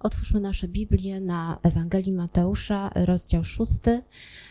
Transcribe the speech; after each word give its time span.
Otwórzmy 0.00 0.40
nasze 0.40 0.68
Biblię 0.68 1.20
na 1.20 1.58
Ewangelii 1.62 2.12
Mateusza, 2.12 2.90
rozdział 2.94 3.44
6. 3.44 3.70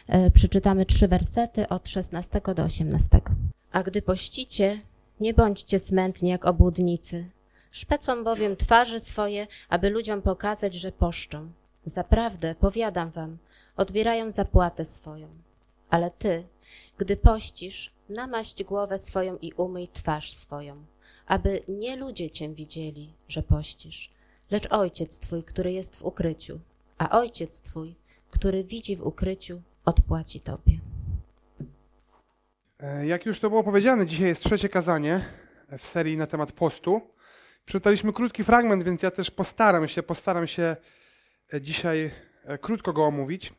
E, 0.08 0.32
Przeczytamy 0.32 0.86
trzy 0.86 1.08
wersety 1.08 1.70
od 1.70 1.90
16 1.90 2.42
do 2.56 2.64
18. 2.64 3.22
A 3.72 3.84
gdy 3.84 4.02
pościcie, 4.02 4.82
nie 5.20 5.34
bądźcie 5.34 5.80
smętni 5.80 6.30
jak 6.30 6.46
obłudnicy. 6.46 7.26
Szpecą 7.72 8.24
bowiem 8.24 8.56
twarze 8.56 9.00
swoje, 9.00 9.48
aby 9.70 9.90
ludziom 9.90 10.22
pokazać, 10.22 10.76
że 10.76 10.92
poszczą. 10.92 11.52
Zaprawdę, 11.86 12.56
powiadam 12.56 13.12
wam, 13.12 13.38
odbierają 13.78 14.32
zapłatę 14.32 14.86
swoją. 14.86 15.28
Ale 15.90 16.12
ty, 16.12 16.44
gdy 16.98 17.18
pościsz, 17.18 17.92
namaść 18.10 18.64
głowę 18.64 19.00
swoją 19.00 19.38
i 19.38 19.54
umyj 19.54 19.88
twarz 19.88 20.34
swoją, 20.34 20.76
aby 21.28 21.62
nie 21.68 21.96
ludzie 21.96 22.30
cię 22.30 22.50
widzieli, 22.50 23.14
że 23.28 23.44
pościsz, 23.44 24.12
lecz 24.52 24.68
Ojciec 24.72 25.20
Twój, 25.20 25.44
który 25.44 25.72
jest 25.72 25.96
w 25.96 26.04
ukryciu, 26.04 26.60
a 26.98 27.20
Ojciec 27.20 27.62
Twój, 27.62 27.96
który 28.32 28.64
widzi 28.64 28.98
w 28.98 29.04
ukryciu, 29.04 29.62
odpłaci 29.86 30.42
Tobie. 30.42 30.80
E, 32.80 33.06
Jak 33.06 33.26
już 33.26 33.40
to 33.40 33.50
było 33.50 33.64
powiedziane, 33.64 34.06
dzisiaj 34.06 34.28
jest 34.28 34.44
trzecie 34.44 34.70
kazanie 34.70 35.26
w 35.78 35.88
serii 35.88 36.18
na 36.18 36.28
temat 36.28 36.52
postu. 36.52 37.02
Przeczytaliśmy 37.66 38.14
krótki 38.14 38.44
fragment, 38.44 38.84
więc 38.84 39.04
ja 39.04 39.12
też 39.12 39.32
postaram 39.32 39.88
się, 39.88 40.04
postaram 40.04 40.48
się 40.48 40.76
e, 41.54 41.62
dzisiaj 41.62 42.12
e, 42.46 42.58
krótko 42.58 42.94
go 42.94 43.06
omówić. 43.06 43.54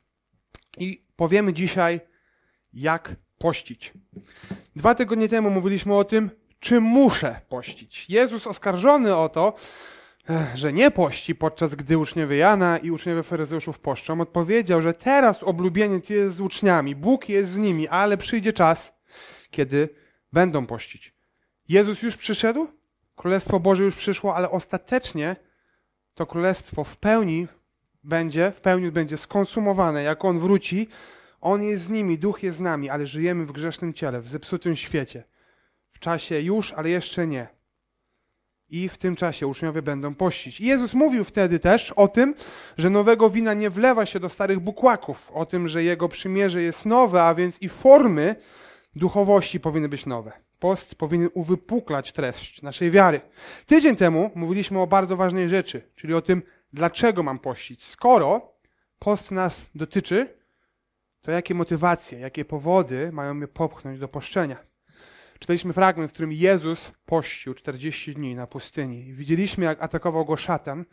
I 0.78 1.04
powiemy 1.16 1.52
dzisiaj, 1.52 2.00
jak 2.72 3.16
pościć. 3.38 3.92
Dwa 4.76 4.94
tygodnie 4.94 5.28
temu 5.28 5.50
mówiliśmy 5.50 5.96
o 5.96 6.04
tym, 6.04 6.30
czy 6.60 6.80
muszę 6.80 7.40
pościć. 7.48 8.06
Jezus 8.10 8.46
oskarżony 8.46 9.16
o 9.16 9.28
to, 9.28 9.54
że 10.54 10.72
nie 10.72 10.90
pości, 10.90 11.34
podczas 11.34 11.74
gdy 11.74 11.98
uczniowie 11.98 12.36
Jana 12.36 12.78
i 12.78 12.90
uczniowie 12.90 13.22
faryzeuszów 13.22 13.78
poszczą, 13.78 14.20
odpowiedział, 14.20 14.82
że 14.82 14.94
teraz 14.94 15.42
oblubieniec 15.42 16.10
jest 16.10 16.36
z 16.36 16.40
uczniami, 16.40 16.96
Bóg 16.96 17.28
jest 17.28 17.50
z 17.50 17.58
nimi, 17.58 17.88
ale 17.88 18.16
przyjdzie 18.16 18.52
czas, 18.52 18.92
kiedy 19.50 19.88
będą 20.32 20.66
pościć. 20.66 21.14
Jezus 21.68 22.02
już 22.02 22.16
przyszedł, 22.16 22.68
Królestwo 23.16 23.60
Boże 23.60 23.84
już 23.84 23.94
przyszło, 23.94 24.36
ale 24.36 24.50
ostatecznie 24.50 25.36
to 26.14 26.26
Królestwo 26.26 26.84
w 26.84 26.96
pełni 26.96 27.48
będzie, 28.04 28.52
w 28.52 28.60
pełni 28.60 28.90
będzie 28.90 29.18
skonsumowane. 29.18 30.02
Jak 30.02 30.24
On 30.24 30.38
wróci, 30.38 30.88
On 31.40 31.62
jest 31.62 31.84
z 31.84 31.90
nimi, 31.90 32.18
Duch 32.18 32.42
jest 32.42 32.58
z 32.58 32.60
nami, 32.60 32.90
ale 32.90 33.06
żyjemy 33.06 33.46
w 33.46 33.52
grzesznym 33.52 33.94
ciele, 33.94 34.20
w 34.20 34.28
zepsutym 34.28 34.76
świecie. 34.76 35.24
W 35.90 35.98
czasie 35.98 36.40
już, 36.40 36.72
ale 36.72 36.90
jeszcze 36.90 37.26
nie. 37.26 37.59
I 38.70 38.88
w 38.88 38.98
tym 38.98 39.16
czasie 39.16 39.46
uczniowie 39.46 39.82
będą 39.82 40.14
pościć. 40.14 40.60
I 40.60 40.66
Jezus 40.66 40.94
mówił 40.94 41.24
wtedy 41.24 41.58
też 41.58 41.92
o 41.92 42.08
tym, 42.08 42.34
że 42.78 42.90
nowego 42.90 43.30
wina 43.30 43.54
nie 43.54 43.70
wlewa 43.70 44.06
się 44.06 44.20
do 44.20 44.28
starych 44.28 44.60
bukłaków, 44.60 45.30
o 45.30 45.46
tym, 45.46 45.68
że 45.68 45.82
Jego 45.82 46.08
przymierze 46.08 46.62
jest 46.62 46.86
nowe, 46.86 47.22
a 47.22 47.34
więc 47.34 47.62
i 47.62 47.68
formy 47.68 48.34
duchowości 48.96 49.60
powinny 49.60 49.88
być 49.88 50.06
nowe. 50.06 50.32
Post 50.58 50.94
powinien 50.94 51.28
uwypuklać 51.34 52.12
treść 52.12 52.62
naszej 52.62 52.90
wiary. 52.90 53.20
Tydzień 53.66 53.96
temu 53.96 54.30
mówiliśmy 54.34 54.80
o 54.80 54.86
bardzo 54.86 55.16
ważnej 55.16 55.48
rzeczy, 55.48 55.82
czyli 55.94 56.14
o 56.14 56.22
tym, 56.22 56.42
dlaczego 56.72 57.22
mam 57.22 57.38
pościć. 57.38 57.84
Skoro 57.84 58.52
post 58.98 59.30
nas 59.30 59.70
dotyczy, 59.74 60.40
to 61.20 61.30
jakie 61.30 61.54
motywacje, 61.54 62.18
jakie 62.18 62.44
powody 62.44 63.12
mają 63.12 63.34
mnie 63.34 63.48
popchnąć 63.48 63.98
do 63.98 64.08
poszczenia? 64.08 64.69
Czytaliśmy 65.40 65.72
fragment, 65.72 66.10
w 66.10 66.14
którym 66.14 66.32
Jezus 66.32 66.92
pościł 67.06 67.54
40 67.54 68.14
dni 68.14 68.34
na 68.34 68.46
pustyni. 68.46 69.12
Widzieliśmy, 69.12 69.64
jak 69.64 69.82
atakował 69.82 70.24
go 70.24 70.36
szatan. 70.36 70.84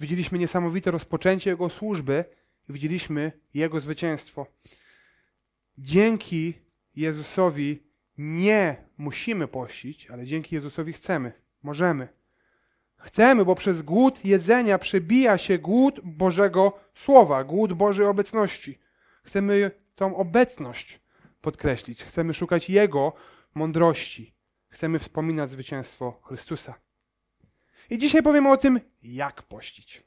Widzieliśmy 0.00 0.38
niesamowite 0.38 0.90
rozpoczęcie 0.90 1.50
jego 1.50 1.70
służby 1.70 2.24
widzieliśmy 2.68 3.32
jego 3.54 3.80
zwycięstwo. 3.80 4.46
Dzięki 5.78 6.54
Jezusowi 6.96 7.82
nie 8.18 8.76
musimy 8.98 9.48
pościć, 9.48 10.10
ale 10.10 10.26
dzięki 10.26 10.54
Jezusowi 10.54 10.92
chcemy, 10.92 11.32
możemy. 11.62 12.08
Chcemy, 12.96 13.44
bo 13.44 13.54
przez 13.54 13.82
głód 13.82 14.24
jedzenia 14.24 14.78
przebija 14.78 15.38
się 15.38 15.58
głód 15.58 16.00
Bożego 16.04 16.80
Słowa, 16.94 17.44
głód 17.44 17.72
Bożej 17.72 18.06
obecności. 18.06 18.78
Chcemy 19.22 19.70
tą 19.94 20.16
obecność 20.16 21.00
podkreślić, 21.40 22.04
chcemy 22.04 22.34
szukać 22.34 22.70
Jego 22.70 23.12
mądrości, 23.54 24.34
chcemy 24.68 24.98
wspominać 24.98 25.50
zwycięstwo 25.50 26.20
Chrystusa. 26.24 26.74
I 27.90 27.98
dzisiaj 27.98 28.22
powiemy 28.22 28.50
o 28.50 28.56
tym, 28.56 28.80
jak 29.02 29.42
pościć. 29.42 30.02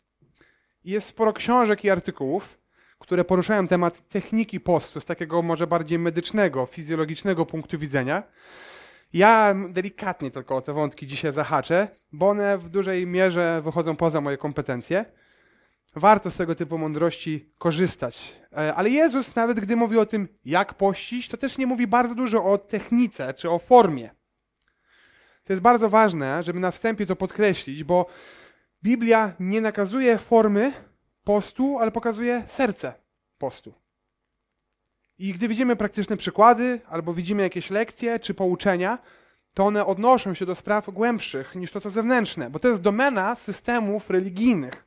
Jest 0.83 1.07
sporo 1.07 1.33
książek 1.33 1.83
i 1.83 1.89
artykułów, 1.89 2.59
które 2.99 3.25
poruszają 3.25 3.67
temat 3.67 4.07
techniki 4.07 4.59
postu 4.59 5.01
z 5.01 5.05
takiego 5.05 5.41
może 5.41 5.67
bardziej 5.67 5.99
medycznego, 5.99 6.65
fizjologicznego 6.65 7.45
punktu 7.45 7.77
widzenia. 7.77 8.23
Ja 9.13 9.55
delikatnie 9.69 10.31
tylko 10.31 10.55
o 10.55 10.61
te 10.61 10.73
wątki 10.73 11.07
dzisiaj 11.07 11.33
zahaczę, 11.33 11.87
bo 12.11 12.29
one 12.29 12.57
w 12.57 12.69
dużej 12.69 13.07
mierze 13.07 13.61
wychodzą 13.61 13.95
poza 13.95 14.21
moje 14.21 14.37
kompetencje. 14.37 15.05
Warto 15.97 16.31
z 16.31 16.37
tego 16.37 16.55
typu 16.55 16.77
mądrości 16.77 17.49
korzystać. 17.57 18.35
E, 18.57 18.75
Ale 18.75 18.89
Jezus, 18.89 19.35
nawet 19.35 19.59
gdy 19.59 19.75
mówi 19.75 19.97
o 19.97 20.05
tym, 20.05 20.27
jak 20.45 20.73
pościć, 20.73 21.29
to 21.29 21.37
też 21.37 21.57
nie 21.57 21.67
mówi 21.67 21.87
bardzo 21.87 22.15
dużo 22.15 22.43
o 22.43 22.57
technice 22.57 23.33
czy 23.33 23.49
o 23.49 23.59
formie. 23.59 24.09
To 25.43 25.53
jest 25.53 25.63
bardzo 25.63 25.89
ważne, 25.89 26.43
żeby 26.43 26.59
na 26.59 26.71
wstępie 26.71 27.05
to 27.05 27.15
podkreślić, 27.15 27.83
bo 27.83 28.05
Biblia 28.83 29.33
nie 29.39 29.61
nakazuje 29.61 30.17
formy 30.17 30.73
postu, 31.23 31.77
ale 31.79 31.91
pokazuje 31.91 32.43
serce 32.49 32.93
postu. 33.37 33.73
I 35.17 35.33
gdy 35.33 35.47
widzimy 35.47 35.75
praktyczne 35.75 36.17
przykłady, 36.17 36.81
albo 36.89 37.13
widzimy 37.13 37.43
jakieś 37.43 37.69
lekcje 37.69 38.19
czy 38.19 38.33
pouczenia, 38.33 38.97
to 39.53 39.65
one 39.65 39.85
odnoszą 39.85 40.33
się 40.33 40.45
do 40.45 40.55
spraw 40.55 40.89
głębszych 40.89 41.55
niż 41.55 41.71
to, 41.71 41.81
co 41.81 41.89
zewnętrzne, 41.89 42.49
bo 42.49 42.59
to 42.59 42.67
jest 42.67 42.81
domena 42.81 43.35
systemów 43.35 44.09
religijnych. 44.09 44.86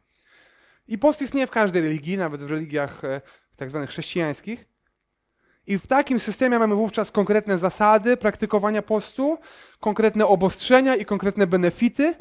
I 0.91 0.99
post 0.99 1.23
istnieje 1.23 1.47
w 1.47 1.51
każdej 1.51 1.83
religii, 1.83 2.19
nawet 2.19 2.43
w 2.43 2.51
religiach 2.51 3.05
e, 3.05 3.21
tak 3.57 3.71
zwanych 3.71 3.91
chrześcijańskich. 3.91 4.69
I 5.67 5.79
w 5.79 5.87
takim 5.87 6.21
systemie 6.21 6.59
mamy 6.59 6.75
wówczas 6.75 7.11
konkretne 7.11 7.59
zasady 7.59 8.17
praktykowania 8.17 8.83
postu, 8.83 9.39
konkretne 9.81 10.27
obostrzenia 10.27 10.97
i 10.97 11.05
konkretne 11.05 11.47
benefity. 11.47 12.15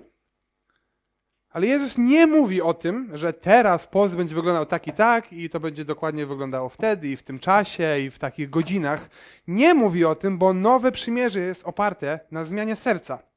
Ale 1.49 1.67
Jezus 1.67 1.97
nie 1.97 2.27
mówi 2.27 2.61
o 2.61 2.73
tym, 2.73 3.09
że 3.13 3.33
teraz 3.33 3.87
post 3.87 4.15
będzie 4.15 4.35
wyglądał 4.35 4.65
tak 4.65 4.87
i 4.87 4.91
tak 4.91 5.33
i 5.33 5.49
to 5.49 5.59
będzie 5.59 5.85
dokładnie 5.85 6.25
wyglądało 6.25 6.69
wtedy 6.69 7.09
i 7.09 7.17
w 7.17 7.23
tym 7.23 7.39
czasie 7.39 7.99
i 7.99 8.09
w 8.09 8.19
takich 8.19 8.49
godzinach. 8.49 9.09
Nie 9.47 9.73
mówi 9.73 10.05
o 10.05 10.15
tym, 10.15 10.37
bo 10.37 10.53
nowe 10.53 10.91
przymierze 10.91 11.39
jest 11.39 11.63
oparte 11.63 12.19
na 12.31 12.45
zmianie 12.45 12.75
serca. 12.75 13.28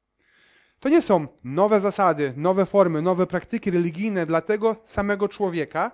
To 0.83 0.89
nie 0.89 1.01
są 1.01 1.27
nowe 1.43 1.81
zasady, 1.81 2.33
nowe 2.37 2.65
formy, 2.65 3.01
nowe 3.01 3.27
praktyki 3.27 3.71
religijne 3.71 4.25
dla 4.25 4.41
tego 4.41 4.75
samego 4.85 5.29
człowieka, 5.29 5.91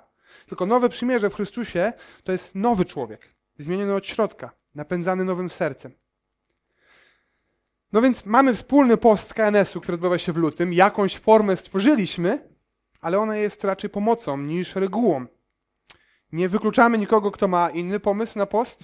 tylko 0.47 0.65
nowe 0.65 0.89
przymierze 0.89 1.29
w 1.29 1.33
Chrystusie 1.33 1.93
to 2.23 2.31
jest 2.31 2.51
nowy 2.55 2.85
człowiek, 2.85 3.33
zmieniony 3.57 3.95
od 3.95 4.05
środka, 4.05 4.51
napędzany 4.75 5.25
nowym 5.25 5.49
sercem. 5.49 5.91
No 7.93 8.01
więc 8.01 8.25
mamy 8.25 8.53
wspólny 8.53 8.97
post 8.97 9.33
KNS-u, 9.33 9.81
który 9.81 9.95
odbywa 9.95 10.17
się 10.17 10.33
w 10.33 10.37
lutym. 10.37 10.73
Jakąś 10.73 11.17
formę 11.17 11.57
stworzyliśmy, 11.57 12.49
ale 13.01 13.19
ona 13.19 13.37
jest 13.37 13.63
raczej 13.63 13.89
pomocą 13.89 14.37
niż 14.37 14.75
regułą. 14.75 15.25
Nie 16.31 16.49
wykluczamy 16.49 16.97
nikogo, 16.97 17.31
kto 17.31 17.47
ma 17.47 17.69
inny 17.69 17.99
pomysł 17.99 18.37
na 18.37 18.45
post. 18.45 18.83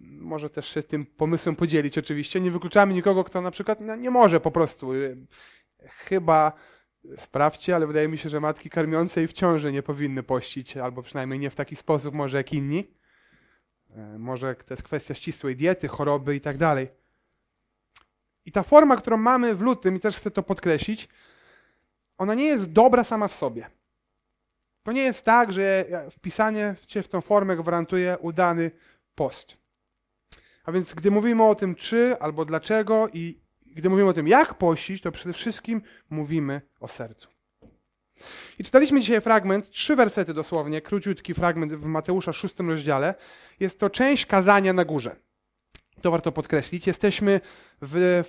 Może 0.00 0.50
też 0.50 0.68
się 0.68 0.82
tym 0.82 1.06
pomysłem 1.06 1.56
podzielić 1.56 1.98
oczywiście. 1.98 2.40
Nie 2.40 2.50
wykluczamy 2.50 2.94
nikogo, 2.94 3.24
kto 3.24 3.40
na 3.40 3.50
przykład 3.50 3.80
no, 3.80 3.96
nie 3.96 4.10
może 4.10 4.40
po 4.40 4.50
prostu. 4.50 4.94
y, 4.94 5.16
Chyba 5.88 6.52
sprawdźcie, 7.16 7.74
ale 7.76 7.86
wydaje 7.86 8.08
mi 8.08 8.18
się, 8.18 8.28
że 8.28 8.40
matki 8.40 8.70
karmiące 8.70 9.22
i 9.22 9.26
w 9.26 9.32
ciąży 9.32 9.72
nie 9.72 9.82
powinny 9.82 10.22
pościć, 10.22 10.76
albo 10.76 11.02
przynajmniej 11.02 11.38
nie 11.38 11.50
w 11.50 11.56
taki 11.56 11.76
sposób 11.76 12.14
może 12.14 12.36
jak 12.36 12.52
inni. 12.52 12.94
E, 13.90 14.18
Może 14.18 14.54
to 14.54 14.74
jest 14.74 14.82
kwestia 14.82 15.14
ścisłej 15.14 15.56
diety, 15.56 15.88
choroby 15.88 16.36
i 16.36 16.40
tak 16.40 16.58
dalej. 16.58 16.88
I 18.44 18.52
ta 18.52 18.62
forma, 18.62 18.96
którą 18.96 19.16
mamy 19.16 19.54
w 19.54 19.60
lutym, 19.60 19.96
i 19.96 20.00
też 20.00 20.16
chcę 20.16 20.30
to 20.30 20.42
podkreślić, 20.42 21.08
ona 22.18 22.34
nie 22.34 22.44
jest 22.44 22.72
dobra 22.72 23.04
sama 23.04 23.28
w 23.28 23.34
sobie. 23.34 23.70
To 24.82 24.92
nie 24.92 25.02
jest 25.02 25.24
tak, 25.24 25.52
że 25.52 25.84
wpisanie 26.10 26.74
cię 26.86 27.02
w 27.02 27.08
tą 27.08 27.20
formę 27.20 27.56
gwarantuje 27.56 28.18
udany 28.20 28.70
post. 29.14 29.57
A 30.68 30.72
więc 30.72 30.94
gdy 30.94 31.10
mówimy 31.10 31.44
o 31.44 31.54
tym 31.54 31.74
czy 31.74 32.16
albo 32.20 32.44
dlaczego 32.44 33.08
i 33.12 33.40
gdy 33.76 33.90
mówimy 33.90 34.08
o 34.08 34.12
tym 34.12 34.28
jak 34.28 34.54
pościć, 34.54 35.02
to 35.02 35.12
przede 35.12 35.32
wszystkim 35.32 35.82
mówimy 36.10 36.60
o 36.80 36.88
sercu. 36.88 37.28
I 38.58 38.64
czytaliśmy 38.64 39.00
dzisiaj 39.00 39.20
fragment, 39.20 39.70
trzy 39.70 39.96
wersety 39.96 40.34
dosłownie, 40.34 40.80
króciutki 40.80 41.34
fragment 41.34 41.72
w 41.72 41.84
Mateusza 41.84 42.32
szóstym 42.32 42.70
rozdziale. 42.70 43.14
Jest 43.60 43.78
to 43.78 43.90
część 43.90 44.26
kazania 44.26 44.72
na 44.72 44.84
górze. 44.84 45.16
To 46.02 46.10
warto 46.10 46.32
podkreślić. 46.32 46.86
Jesteśmy 46.86 47.40
w 47.82 48.22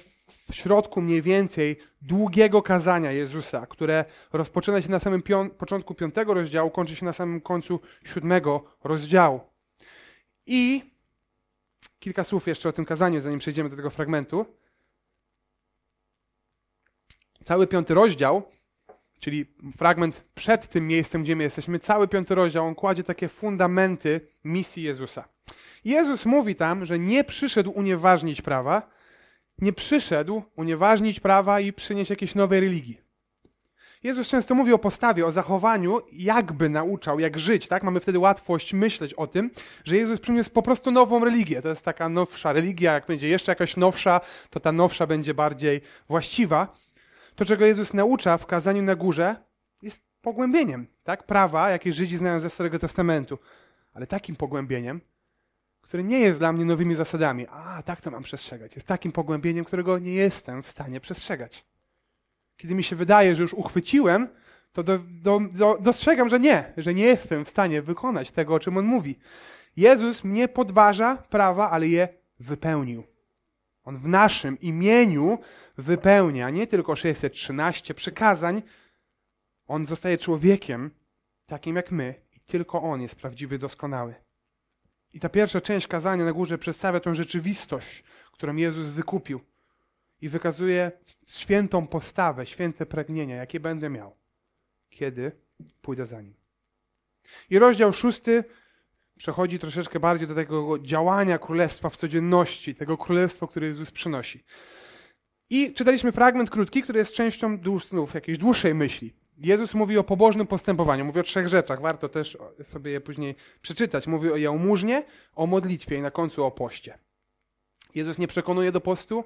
w 0.49 0.55
środku 0.55 1.01
mniej 1.01 1.21
więcej 1.21 1.79
długiego 2.01 2.61
kazania 2.61 3.11
Jezusa, 3.11 3.65
które 3.65 4.05
rozpoczyna 4.33 4.81
się 4.81 4.91
na 4.91 4.99
samym 4.99 5.21
pią- 5.21 5.49
początku 5.49 5.95
piątego 5.95 6.33
rozdziału, 6.33 6.69
kończy 6.69 6.95
się 6.95 7.05
na 7.05 7.13
samym 7.13 7.41
końcu 7.41 7.79
siódmego 8.03 8.63
rozdziału. 8.83 9.41
I 10.47 10.88
kilka 11.99 12.23
słów 12.23 12.47
jeszcze 12.47 12.69
o 12.69 12.71
tym 12.71 12.85
kazaniu, 12.85 13.21
zanim 13.21 13.39
przejdziemy 13.39 13.69
do 13.69 13.75
tego 13.75 13.89
fragmentu. 13.89 14.45
Cały 17.43 17.67
piąty 17.67 17.93
rozdział, 17.93 18.43
czyli 19.19 19.45
fragment 19.77 20.23
przed 20.35 20.67
tym 20.67 20.87
miejscem, 20.87 21.23
gdzie 21.23 21.35
my 21.35 21.43
jesteśmy, 21.43 21.79
cały 21.79 22.07
piąty 22.07 22.35
rozdział, 22.35 22.65
on 22.65 22.75
kładzie 22.75 23.03
takie 23.03 23.29
fundamenty 23.29 24.21
misji 24.43 24.83
Jezusa. 24.83 25.27
Jezus 25.85 26.25
mówi 26.25 26.55
tam, 26.55 26.85
że 26.85 26.99
nie 26.99 27.23
przyszedł 27.23 27.71
unieważnić 27.71 28.41
prawa, 28.41 28.89
nie 29.61 29.73
przyszedł 29.73 30.43
unieważnić 30.55 31.19
prawa 31.19 31.59
i 31.59 31.73
przynieść 31.73 32.09
jakiejś 32.09 32.35
nowej 32.35 32.59
religii. 32.59 33.08
Jezus 34.03 34.27
często 34.27 34.55
mówi 34.55 34.73
o 34.73 34.77
postawie, 34.77 35.25
o 35.25 35.31
zachowaniu, 35.31 36.01
jakby 36.11 36.69
nauczał, 36.69 37.19
jak 37.19 37.39
żyć, 37.39 37.67
tak? 37.67 37.83
Mamy 37.83 37.99
wtedy 37.99 38.19
łatwość 38.19 38.73
myśleć 38.73 39.13
o 39.13 39.27
tym, 39.27 39.51
że 39.83 39.97
Jezus 39.97 40.19
przyniósł 40.19 40.49
po 40.49 40.61
prostu 40.61 40.91
nową 40.91 41.25
religię. 41.25 41.61
To 41.61 41.69
jest 41.69 41.85
taka 41.85 42.09
nowsza 42.09 42.53
religia, 42.53 42.93
jak 42.93 43.07
będzie 43.07 43.27
jeszcze 43.27 43.51
jakaś 43.51 43.77
nowsza, 43.77 44.21
to 44.49 44.59
ta 44.59 44.71
nowsza 44.71 45.07
będzie 45.07 45.33
bardziej 45.33 45.81
właściwa. 46.07 46.75
To, 47.35 47.45
czego 47.45 47.65
Jezus 47.65 47.93
naucza 47.93 48.37
w 48.37 48.45
kazaniu 48.45 48.81
na 48.81 48.95
górze, 48.95 49.35
jest 49.81 50.01
pogłębieniem, 50.21 50.87
tak? 51.03 51.23
Prawa, 51.23 51.69
jakie 51.69 51.93
Żydzi 51.93 52.17
znają 52.17 52.39
ze 52.39 52.49
Starego 52.49 52.79
Testamentu. 52.79 53.39
Ale 53.93 54.07
takim 54.07 54.35
pogłębieniem, 54.35 55.01
które 55.81 56.03
nie 56.03 56.19
jest 56.19 56.39
dla 56.39 56.53
mnie 56.53 56.65
nowymi 56.65 56.95
zasadami. 56.95 57.47
A, 57.47 57.83
tak 57.83 58.01
to 58.01 58.11
mam 58.11 58.23
przestrzegać. 58.23 58.75
Jest 58.75 58.87
takim 58.87 59.11
pogłębieniem, 59.11 59.65
którego 59.65 59.99
nie 59.99 60.13
jestem 60.13 60.63
w 60.63 60.67
stanie 60.67 60.99
przestrzegać. 60.99 61.65
Kiedy 62.59 62.75
mi 62.75 62.83
się 62.83 62.95
wydaje, 62.95 63.35
że 63.35 63.41
już 63.41 63.53
uchwyciłem, 63.53 64.27
to 64.71 64.83
do, 64.83 64.99
do, 65.07 65.39
do, 65.51 65.77
dostrzegam, 65.81 66.29
że 66.29 66.39
nie, 66.39 66.73
że 66.77 66.93
nie 66.93 67.03
jestem 67.03 67.45
w 67.45 67.49
stanie 67.49 67.81
wykonać 67.81 68.31
tego, 68.31 68.53
o 68.53 68.59
czym 68.59 68.77
on 68.77 68.85
mówi. 68.85 69.19
Jezus 69.77 70.23
nie 70.23 70.47
podważa 70.47 71.15
prawa, 71.17 71.69
ale 71.69 71.87
je 71.87 72.07
wypełnił. 72.39 73.03
On 73.83 73.97
w 73.97 74.07
naszym 74.07 74.59
imieniu 74.59 75.37
wypełnia 75.77 76.49
nie 76.49 76.67
tylko 76.67 76.95
613 76.95 77.93
przykazań, 77.93 78.61
on 79.67 79.85
zostaje 79.85 80.17
człowiekiem 80.17 80.91
takim 81.45 81.75
jak 81.75 81.91
my 81.91 82.15
i 82.37 82.39
tylko 82.39 82.81
on 82.81 83.01
jest 83.01 83.15
prawdziwy, 83.15 83.59
doskonały. 83.59 84.15
I 85.13 85.19
ta 85.19 85.29
pierwsza 85.29 85.61
część 85.61 85.87
kazania 85.87 86.25
na 86.25 86.33
górze 86.33 86.57
przedstawia 86.57 86.99
tą 86.99 87.13
rzeczywistość, 87.13 88.03
którą 88.31 88.55
Jezus 88.55 88.89
wykupił 88.89 89.41
i 90.21 90.29
wykazuje 90.29 90.91
świętą 91.27 91.87
postawę, 91.87 92.45
święte 92.45 92.85
pragnienia, 92.85 93.35
jakie 93.35 93.59
będę 93.59 93.89
miał, 93.89 94.15
kiedy 94.89 95.31
pójdę 95.81 96.05
za 96.05 96.21
nim. 96.21 96.33
I 97.49 97.59
rozdział 97.59 97.93
szósty 97.93 98.43
przechodzi 99.17 99.59
troszeczkę 99.59 99.99
bardziej 99.99 100.27
do 100.27 100.35
tego 100.35 100.79
działania 100.79 101.37
królestwa 101.37 101.89
w 101.89 101.97
codzienności, 101.97 102.75
tego 102.75 102.97
królestwa, 102.97 103.47
które 103.47 103.67
Jezus 103.67 103.91
przynosi. 103.91 104.43
I 105.49 105.73
czytaliśmy 105.73 106.11
fragment 106.11 106.49
krótki, 106.49 106.81
który 106.81 106.99
jest 106.99 107.13
częścią 107.13 107.59
znów 107.87 108.13
jakiejś 108.13 108.37
dłuższej 108.37 108.75
myśli. 108.75 109.13
Jezus 109.37 109.73
mówi 109.73 109.97
o 109.97 110.03
pobożnym 110.03 110.47
postępowaniu, 110.47 111.05
mówi 111.05 111.19
o 111.19 111.23
trzech 111.23 111.47
rzeczach, 111.47 111.81
warto 111.81 112.09
też 112.09 112.37
sobie 112.63 112.91
je 112.91 113.01
później 113.01 113.35
przeczytać. 113.61 114.07
Mówi 114.07 114.31
o 114.31 114.37
jałmużnie, 114.37 115.03
o 115.35 115.47
modlitwie 115.47 115.95
i 115.95 116.01
na 116.01 116.11
końcu 116.11 116.45
o 116.45 116.51
poście. 116.51 116.97
Jezus 117.95 118.17
nie 118.17 118.27
przekonuje 118.27 118.71
do 118.71 118.81
postu. 118.81 119.23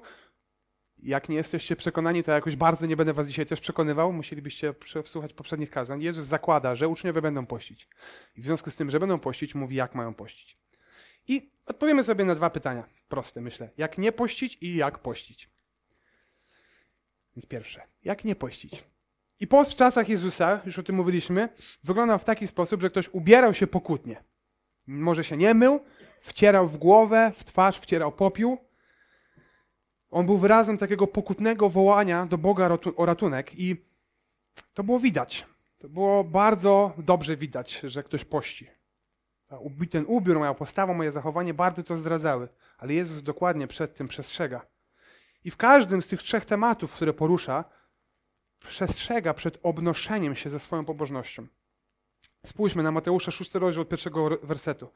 Jak 1.04 1.28
nie 1.28 1.36
jesteście 1.36 1.76
przekonani, 1.76 2.22
to 2.22 2.32
jakoś 2.32 2.56
bardzo 2.56 2.86
nie 2.86 2.96
będę 2.96 3.12
was 3.12 3.28
dzisiaj 3.28 3.46
też 3.46 3.60
przekonywał. 3.60 4.12
Musielibyście 4.12 4.74
przesłuchać 4.74 5.32
poprzednich 5.32 5.70
kazań. 5.70 6.02
Jezus 6.02 6.26
zakłada, 6.26 6.74
że 6.74 6.88
uczniowie 6.88 7.22
będą 7.22 7.46
pościć. 7.46 7.88
I 8.36 8.40
w 8.42 8.44
związku 8.44 8.70
z 8.70 8.76
tym, 8.76 8.90
że 8.90 9.00
będą 9.00 9.18
pościć, 9.18 9.54
mówi, 9.54 9.76
jak 9.76 9.94
mają 9.94 10.14
pościć. 10.14 10.58
I 11.28 11.50
odpowiemy 11.66 12.04
sobie 12.04 12.24
na 12.24 12.34
dwa 12.34 12.50
pytania. 12.50 12.84
Proste, 13.08 13.40
myślę. 13.40 13.70
Jak 13.76 13.98
nie 13.98 14.12
pościć 14.12 14.58
i 14.60 14.76
jak 14.76 14.98
pościć. 14.98 15.50
Więc 17.36 17.46
pierwsze. 17.46 17.82
Jak 18.04 18.24
nie 18.24 18.36
pościć? 18.36 18.84
I 19.40 19.46
post 19.46 19.72
w 19.72 19.76
czasach 19.76 20.08
Jezusa, 20.08 20.60
już 20.66 20.78
o 20.78 20.82
tym 20.82 20.96
mówiliśmy, 20.96 21.48
wyglądał 21.84 22.18
w 22.18 22.24
taki 22.24 22.48
sposób, 22.48 22.80
że 22.80 22.90
ktoś 22.90 23.08
ubierał 23.08 23.54
się 23.54 23.66
pokutnie. 23.66 24.24
Może 24.86 25.24
się 25.24 25.36
nie 25.36 25.54
mył, 25.54 25.80
wcierał 26.20 26.68
w 26.68 26.76
głowę, 26.76 27.32
w 27.34 27.44
twarz 27.44 27.78
wcierał 27.78 28.12
popiół. 28.12 28.73
On 30.14 30.26
był 30.26 30.38
wyrazem 30.38 30.78
takiego 30.78 31.06
pokutnego 31.06 31.70
wołania 31.70 32.26
do 32.26 32.38
Boga 32.38 32.78
o 32.96 33.06
ratunek 33.06 33.58
i 33.58 33.76
to 34.74 34.84
było 34.84 35.00
widać. 35.00 35.46
To 35.78 35.88
było 35.88 36.24
bardzo 36.24 36.92
dobrze 36.98 37.36
widać, 37.36 37.80
że 37.84 38.02
ktoś 38.02 38.24
pości. 38.24 38.70
Ten 39.90 40.04
ubiór, 40.08 40.38
moja 40.38 40.54
postawa, 40.54 40.94
moje 40.94 41.12
zachowanie 41.12 41.54
bardzo 41.54 41.82
to 41.82 41.98
zdradzały, 41.98 42.48
ale 42.78 42.94
Jezus 42.94 43.22
dokładnie 43.22 43.66
przed 43.66 43.94
tym 43.94 44.08
przestrzega. 44.08 44.66
I 45.44 45.50
w 45.50 45.56
każdym 45.56 46.02
z 46.02 46.06
tych 46.06 46.22
trzech 46.22 46.44
tematów, 46.44 46.92
które 46.92 47.12
porusza, 47.12 47.64
przestrzega 48.68 49.34
przed 49.34 49.58
obnoszeniem 49.62 50.36
się 50.36 50.50
ze 50.50 50.60
swoją 50.60 50.84
pobożnością. 50.84 51.46
Spójrzmy 52.46 52.82
na 52.82 52.92
Mateusza 52.92 53.30
6 53.30 53.54
rozdział 53.54 53.82
od 53.82 53.88
pierwszego 53.88 54.38
wersetu. 54.42 54.90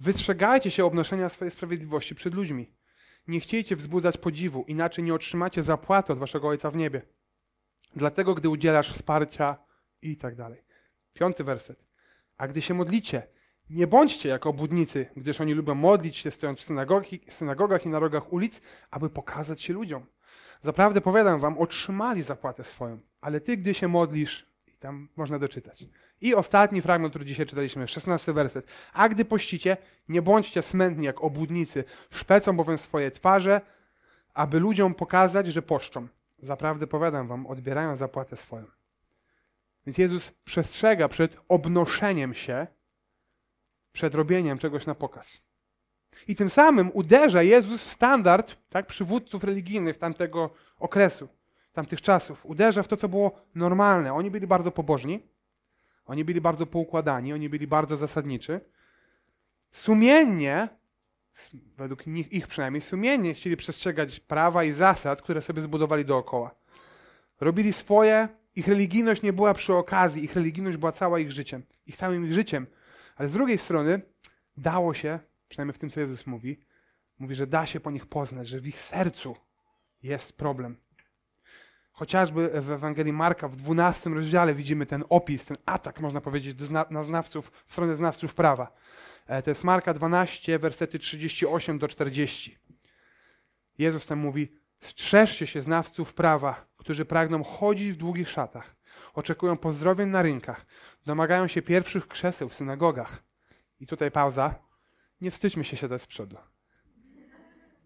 Wystrzegajcie 0.00 0.70
się 0.70 0.84
obnoszenia 0.84 1.28
swojej 1.28 1.50
sprawiedliwości 1.50 2.14
przed 2.14 2.34
ludźmi. 2.34 2.83
Nie 3.26 3.40
chciejcie 3.40 3.76
wzbudzać 3.76 4.16
podziwu, 4.16 4.64
inaczej 4.68 5.04
nie 5.04 5.14
otrzymacie 5.14 5.62
zapłaty 5.62 6.12
od 6.12 6.18
waszego 6.18 6.48
Ojca 6.48 6.70
w 6.70 6.76
niebie. 6.76 7.02
Dlatego, 7.96 8.34
gdy 8.34 8.48
udzielasz 8.48 8.92
wsparcia 8.92 9.56
i 10.02 10.16
tak 10.16 10.34
dalej. 10.34 10.64
Piąty 11.12 11.44
werset. 11.44 11.86
A 12.38 12.48
gdy 12.48 12.62
się 12.62 12.74
modlicie, 12.74 13.26
nie 13.70 13.86
bądźcie 13.86 14.28
jak 14.28 14.46
obudnicy, 14.46 15.06
gdyż 15.16 15.40
oni 15.40 15.54
lubią 15.54 15.74
modlić 15.74 16.16
się 16.16 16.30
stojąc 16.30 16.60
w 16.60 17.34
synagogach 17.34 17.86
i 17.86 17.88
na 17.88 17.98
rogach 17.98 18.32
ulic, 18.32 18.60
aby 18.90 19.10
pokazać 19.10 19.62
się 19.62 19.72
ludziom. 19.72 20.06
Zaprawdę 20.62 21.00
powiadam 21.00 21.40
wam, 21.40 21.58
otrzymali 21.58 22.22
zapłatę 22.22 22.64
swoją, 22.64 23.00
ale 23.20 23.40
ty, 23.40 23.56
gdy 23.56 23.74
się 23.74 23.88
modlisz, 23.88 24.53
tam 24.84 25.08
można 25.16 25.38
doczytać. 25.38 25.84
I 26.20 26.34
ostatni 26.34 26.82
fragment, 26.82 27.12
który 27.12 27.24
dzisiaj 27.24 27.46
czytaliśmy, 27.46 27.88
szesnasty 27.88 28.32
werset. 28.32 28.66
A 28.92 29.08
gdy 29.08 29.24
pościcie, 29.24 29.76
nie 30.08 30.22
bądźcie 30.22 30.62
smętni 30.62 31.06
jak 31.06 31.24
obłudnicy, 31.24 31.84
szpecą 32.10 32.56
bowiem 32.56 32.78
swoje 32.78 33.10
twarze, 33.10 33.60
aby 34.34 34.60
ludziom 34.60 34.94
pokazać, 34.94 35.46
że 35.46 35.62
poszczą. 35.62 36.08
Zaprawdę 36.38 36.86
powiadam 36.86 37.28
wam, 37.28 37.46
odbierają 37.46 37.96
zapłatę 37.96 38.36
swoją. 38.36 38.66
Więc 39.86 39.98
Jezus 39.98 40.32
przestrzega 40.44 41.08
przed 41.08 41.36
obnoszeniem 41.48 42.34
się, 42.34 42.66
przed 43.92 44.14
robieniem 44.14 44.58
czegoś 44.58 44.86
na 44.86 44.94
pokaz. 44.94 45.40
I 46.28 46.36
tym 46.36 46.50
samym 46.50 46.90
uderza 46.94 47.42
Jezus 47.42 47.84
w 47.84 47.90
standard 47.90 48.56
tak, 48.68 48.86
przywódców 48.86 49.44
religijnych 49.44 49.98
tamtego 49.98 50.54
okresu, 50.78 51.28
tamtych 51.74 52.00
czasów. 52.00 52.46
Uderza 52.46 52.82
w 52.82 52.88
to, 52.88 52.96
co 52.96 53.08
było 53.08 53.32
normalne. 53.54 54.14
Oni 54.14 54.30
byli 54.30 54.46
bardzo 54.46 54.70
pobożni, 54.70 55.26
oni 56.06 56.24
byli 56.24 56.40
bardzo 56.40 56.66
poukładani, 56.66 57.32
oni 57.32 57.48
byli 57.48 57.66
bardzo 57.66 57.96
zasadniczy. 57.96 58.60
Sumiennie, 59.70 60.68
według 61.76 62.06
nich, 62.06 62.32
ich 62.32 62.46
przynajmniej, 62.46 62.82
sumiennie 62.82 63.34
chcieli 63.34 63.56
przestrzegać 63.56 64.20
prawa 64.20 64.64
i 64.64 64.72
zasad, 64.72 65.22
które 65.22 65.42
sobie 65.42 65.62
zbudowali 65.62 66.04
dookoła. 66.04 66.54
Robili 67.40 67.72
swoje, 67.72 68.28
ich 68.56 68.68
religijność 68.68 69.22
nie 69.22 69.32
była 69.32 69.54
przy 69.54 69.74
okazji, 69.74 70.24
ich 70.24 70.34
religijność 70.34 70.76
była 70.76 70.92
cała 70.92 71.18
ich 71.18 71.32
życiem, 71.32 71.62
ich 71.86 71.96
całym 71.96 72.26
ich 72.26 72.32
życiem. 72.32 72.66
Ale 73.16 73.28
z 73.28 73.32
drugiej 73.32 73.58
strony 73.58 74.00
dało 74.56 74.94
się 74.94 75.18
przynajmniej 75.48 75.74
w 75.74 75.78
tym, 75.78 75.90
co 75.90 76.00
Jezus 76.00 76.26
mówi, 76.26 76.60
mówi, 77.18 77.34
że 77.34 77.46
da 77.46 77.66
się 77.66 77.80
po 77.80 77.90
nich 77.90 78.06
poznać, 78.06 78.48
że 78.48 78.60
w 78.60 78.66
ich 78.66 78.80
sercu 78.80 79.36
jest 80.02 80.32
problem. 80.32 80.76
Chociażby 81.94 82.50
w 82.62 82.70
Ewangelii 82.70 83.12
Marka 83.12 83.48
w 83.48 83.56
12 83.56 84.10
rozdziale 84.10 84.54
widzimy 84.54 84.86
ten 84.86 85.04
opis, 85.08 85.44
ten 85.44 85.56
atak, 85.66 86.00
można 86.00 86.20
powiedzieć, 86.20 86.54
do 86.54 86.84
na 86.90 87.02
znawców, 87.02 87.52
w 87.66 87.72
stronę 87.72 87.96
znawców 87.96 88.34
prawa. 88.34 88.72
E, 89.26 89.42
to 89.42 89.50
jest 89.50 89.64
Marka 89.64 89.94
12, 89.94 90.58
wersety 90.58 90.98
38 90.98 91.78
do 91.78 91.88
40. 91.88 92.58
Jezus 93.78 94.06
tam 94.06 94.18
mówi, 94.18 94.52
strzeżcie 94.80 95.46
się 95.46 95.60
znawców 95.60 96.14
prawa, 96.14 96.66
którzy 96.76 97.04
pragną 97.04 97.44
chodzić 97.44 97.92
w 97.92 97.96
długich 97.96 98.30
szatach, 98.30 98.76
oczekują 99.14 99.56
pozdrowień 99.56 100.08
na 100.08 100.22
rynkach, 100.22 100.66
domagają 101.06 101.48
się 101.48 101.62
pierwszych 101.62 102.08
krzeseł 102.08 102.48
w 102.48 102.54
synagogach. 102.54 103.22
I 103.80 103.86
tutaj 103.86 104.10
pauza. 104.10 104.54
Nie 105.20 105.30
wstydźmy 105.30 105.64
się 105.64 105.76
siadać 105.76 106.02
z 106.02 106.06
przodu. 106.06 106.36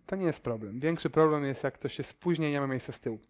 To 0.07 0.17
nie 0.17 0.27
jest 0.27 0.41
problem. 0.41 0.81
Większy 0.81 1.11
problem 1.11 1.45
jest, 1.45 1.65
jak 1.65 1.79
to 1.79 1.89
się 1.89 2.03
spóźnia 2.03 2.49
i 2.49 2.53
nie 2.53 2.61
ma 2.61 2.67
miejsca 2.67 2.93
z 2.93 3.01
tyłu. 3.01 3.21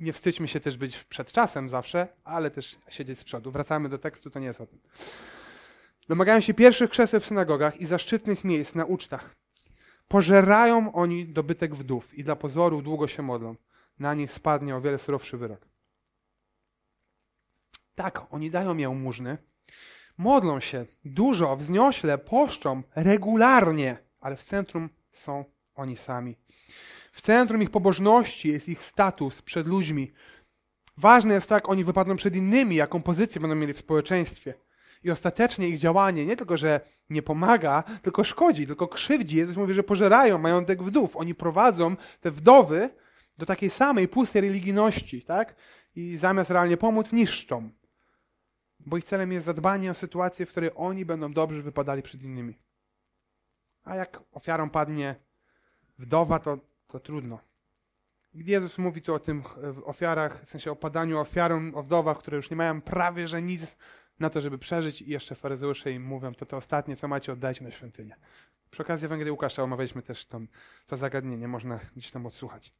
Nie 0.00 0.12
wstydźmy 0.12 0.48
się 0.48 0.60
też 0.60 0.76
być 0.76 1.04
przed 1.04 1.32
czasem 1.32 1.68
zawsze, 1.68 2.08
ale 2.24 2.50
też 2.50 2.78
siedzieć 2.88 3.18
z 3.18 3.24
przodu. 3.24 3.50
Wracamy 3.50 3.88
do 3.88 3.98
tekstu, 3.98 4.30
to 4.30 4.38
nie 4.38 4.46
jest 4.46 4.60
o 4.60 4.66
tym. 4.66 4.78
Domagają 6.08 6.40
się 6.40 6.54
pierwszych 6.54 6.90
krzeseł 6.90 7.20
w 7.20 7.26
synagogach 7.26 7.80
i 7.80 7.86
zaszczytnych 7.86 8.44
miejsc 8.44 8.74
na 8.74 8.84
ucztach. 8.84 9.36
Pożerają 10.08 10.92
oni 10.92 11.26
dobytek 11.26 11.74
wdów 11.74 12.14
i 12.14 12.24
dla 12.24 12.36
pozoru 12.36 12.82
długo 12.82 13.08
się 13.08 13.22
modlą. 13.22 13.56
Na 13.98 14.14
nich 14.14 14.32
spadnie 14.32 14.76
o 14.76 14.80
wiele 14.80 14.98
surowszy 14.98 15.36
wyrok. 15.36 15.68
Tak, 17.94 18.26
oni 18.30 18.50
dają 18.50 18.76
jałmużny, 18.76 19.38
modlą 20.18 20.60
się 20.60 20.86
dużo, 21.04 21.56
wzniośle, 21.56 22.18
poszczą 22.18 22.82
regularnie, 22.96 23.98
ale 24.20 24.36
w 24.36 24.44
centrum 24.44 24.88
są 25.12 25.44
oni 25.74 25.96
sami. 25.96 26.36
W 27.10 27.22
centrum 27.22 27.62
ich 27.62 27.70
pobożności 27.70 28.48
jest 28.48 28.68
ich 28.68 28.84
status 28.84 29.42
przed 29.42 29.66
ludźmi. 29.66 30.12
Ważne 30.96 31.34
jest 31.34 31.48
to, 31.48 31.54
jak 31.54 31.68
oni 31.68 31.84
wypadną 31.84 32.16
przed 32.16 32.36
innymi, 32.36 32.76
jaką 32.76 33.02
pozycję 33.02 33.40
będą 33.40 33.56
mieli 33.56 33.72
w 33.72 33.78
społeczeństwie. 33.78 34.54
I 35.04 35.10
ostatecznie 35.10 35.68
ich 35.68 35.78
działanie 35.78 36.26
nie 36.26 36.36
tylko, 36.36 36.56
że 36.56 36.80
nie 37.10 37.22
pomaga, 37.22 37.82
tylko 38.02 38.24
szkodzi, 38.24 38.66
tylko 38.66 38.88
krzywdzi. 38.88 39.36
Jezus 39.36 39.56
mówi, 39.56 39.74
że 39.74 39.82
pożerają 39.82 40.38
majątek 40.38 40.82
wdów. 40.82 41.16
Oni 41.16 41.34
prowadzą 41.34 41.96
te 42.20 42.30
wdowy 42.30 42.90
do 43.38 43.46
takiej 43.46 43.70
samej 43.70 44.08
pustej 44.08 44.42
religijności, 44.42 45.22
tak? 45.22 45.54
I 45.94 46.16
zamiast 46.16 46.50
realnie 46.50 46.76
pomóc, 46.76 47.12
niszczą. 47.12 47.70
Bo 48.80 48.96
ich 48.96 49.04
celem 49.04 49.32
jest 49.32 49.46
zadbanie 49.46 49.90
o 49.90 49.94
sytuację, 49.94 50.46
w 50.46 50.50
której 50.50 50.70
oni 50.74 51.04
będą 51.04 51.32
dobrze 51.32 51.62
wypadali 51.62 52.02
przed 52.02 52.22
innymi. 52.22 52.58
A 53.84 53.96
jak 53.96 54.22
ofiarą 54.32 54.70
padnie 54.70 55.14
wdowa, 55.98 56.38
to, 56.38 56.58
to 56.90 57.00
trudno. 57.00 57.38
Gdy 58.34 58.52
Jezus 58.52 58.78
mówi 58.78 59.02
tu 59.02 59.14
o 59.14 59.18
tym 59.18 59.42
ofiarach, 59.84 60.44
w 60.44 60.48
sensie 60.48 60.70
o 60.70 60.76
padaniu 60.76 61.18
ofiarą, 61.18 61.74
o 61.74 61.82
wdowach, 61.82 62.18
które 62.18 62.36
już 62.36 62.50
nie 62.50 62.56
mają 62.56 62.80
prawie, 62.80 63.28
że 63.28 63.42
nic 63.42 63.76
na 64.20 64.30
to, 64.30 64.40
żeby 64.40 64.58
przeżyć 64.58 65.02
i 65.02 65.10
jeszcze 65.10 65.34
faryzeusze 65.34 65.92
im 65.92 66.02
mówią, 66.02 66.34
to 66.34 66.46
to 66.46 66.56
ostatnie, 66.56 66.96
co 66.96 67.08
macie, 67.08 67.32
oddajcie 67.32 67.64
na 67.64 67.70
świątynię. 67.70 68.16
Przy 68.70 68.82
okazji 68.82 69.06
Ewangelii 69.06 69.30
Łukasza 69.30 69.62
omawialiśmy 69.62 70.02
też 70.02 70.26
to, 70.26 70.40
to 70.86 70.96
zagadnienie, 70.96 71.48
można 71.48 71.80
gdzieś 71.96 72.10
tam 72.10 72.26
odsłuchać. 72.26 72.72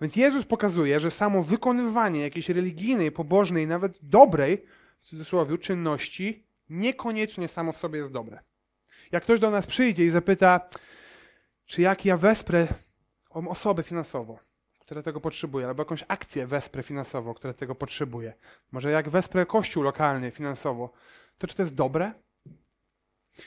Więc 0.00 0.16
Jezus 0.16 0.44
pokazuje, 0.46 1.00
że 1.00 1.10
samo 1.10 1.42
wykonywanie 1.42 2.20
jakiejś 2.20 2.48
religijnej, 2.48 3.12
pobożnej, 3.12 3.66
nawet 3.66 3.98
dobrej, 4.02 4.64
w 4.98 5.04
cudzysłowie, 5.04 5.58
czynności 5.58 6.46
niekoniecznie 6.70 7.48
samo 7.48 7.72
w 7.72 7.76
sobie 7.76 7.98
jest 7.98 8.12
dobre. 8.12 8.38
Jak 9.12 9.22
ktoś 9.22 9.40
do 9.40 9.50
nas 9.50 9.66
przyjdzie 9.66 10.04
i 10.04 10.10
zapyta, 10.10 10.68
czy 11.72 11.82
jak 11.82 12.04
ja 12.04 12.16
wesprę 12.16 12.68
osobę 13.30 13.82
finansowo, 13.82 14.38
która 14.78 15.02
tego 15.02 15.20
potrzebuje, 15.20 15.66
albo 15.66 15.80
jakąś 15.80 16.04
akcję 16.08 16.46
wesprę 16.46 16.82
finansowo, 16.82 17.34
która 17.34 17.52
tego 17.52 17.74
potrzebuje, 17.74 18.34
może 18.72 18.90
jak 18.90 19.08
wesprę 19.08 19.46
kościół 19.46 19.82
lokalny 19.82 20.30
finansowo, 20.30 20.92
to 21.38 21.46
czy 21.46 21.56
to 21.56 21.62
jest 21.62 21.74
dobre? 21.74 22.12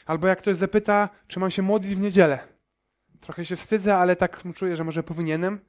Albo 0.06 0.28
jak 0.28 0.40
ktoś 0.40 0.58
zapyta, 0.58 1.10
czy 1.28 1.40
mam 1.40 1.52
się 1.52 1.62
modlić 1.62 1.96
w 1.96 2.00
niedzielę. 2.00 2.48
Trochę 3.22 3.46
się 3.46 3.56
wstydzę, 3.56 3.98
ale 3.98 4.16
tak 4.16 4.44
czuję, 4.56 4.76
że 4.76 4.84
może 4.84 5.04
powinienem. 5.04 5.60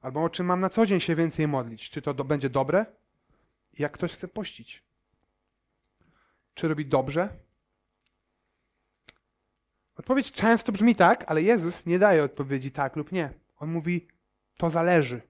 Albo 0.00 0.22
o 0.22 0.30
czym 0.30 0.46
mam 0.46 0.60
na 0.60 0.68
co 0.68 0.86
dzień 0.86 1.00
się 1.00 1.14
więcej 1.14 1.48
modlić. 1.48 1.90
Czy 1.90 2.02
to 2.02 2.14
do, 2.14 2.24
będzie 2.24 2.50
dobre? 2.50 2.86
Jak 3.78 3.92
ktoś 3.92 4.12
chce 4.12 4.28
pościć. 4.28 4.82
Czy 6.54 6.68
robi 6.68 6.86
dobrze? 6.86 7.28
Odpowiedź 9.98 10.32
często 10.32 10.72
brzmi 10.72 10.94
tak, 10.94 11.24
ale 11.26 11.42
Jezus 11.42 11.86
nie 11.86 11.98
daje 11.98 12.24
odpowiedzi 12.24 12.70
tak 12.70 12.96
lub 12.96 13.12
nie. 13.12 13.30
On 13.56 13.70
mówi, 13.70 14.08
to 14.56 14.70
zależy. 14.70 15.22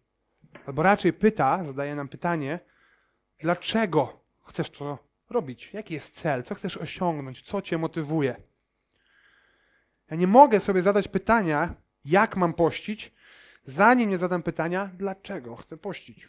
Albo 0.67 0.83
raczej 0.83 1.13
pyta, 1.13 1.65
zadaje 1.65 1.95
nam 1.95 2.09
pytanie, 2.09 2.61
dlaczego 3.41 4.21
chcesz 4.47 4.71
to 4.71 4.99
robić? 5.31 5.71
Jaki 5.73 5.95
jest 5.95 6.15
cel? 6.15 6.43
Co 6.43 6.55
chcesz 6.55 6.77
osiągnąć? 6.77 7.43
Co 7.43 7.63
cię 7.63 7.79
motywuje? 7.79 8.37
Ja 10.11 10.17
nie 10.17 10.27
mogę 10.27 10.61
sobie 10.61 10.83
zadać 10.83 11.09
pytania, 11.09 11.75
jak 12.05 12.37
mam 12.37 12.55
pościć, 12.55 13.13
zanim 13.65 14.11
nie 14.11 14.19
zadam 14.19 14.43
pytania, 14.43 14.91
dlaczego 14.95 15.57
chcę 15.57 15.77
pościć. 15.77 16.29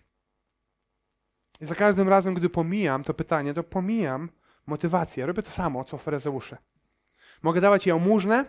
I 1.62 1.66
za 1.66 1.76
każdym 1.76 2.10
razem, 2.10 2.34
gdy 2.34 2.50
pomijam 2.50 3.04
to 3.04 3.14
pytanie, 3.14 3.54
to 3.54 3.64
pomijam 3.64 4.30
motywację. 4.66 5.26
Robię 5.26 5.44
to 5.44 5.52
samo, 5.52 5.84
co 5.84 5.98
faryzeusze. 5.98 6.58
Mogę 7.42 7.62
dawać 7.62 7.88
jałmużnę, 7.88 8.46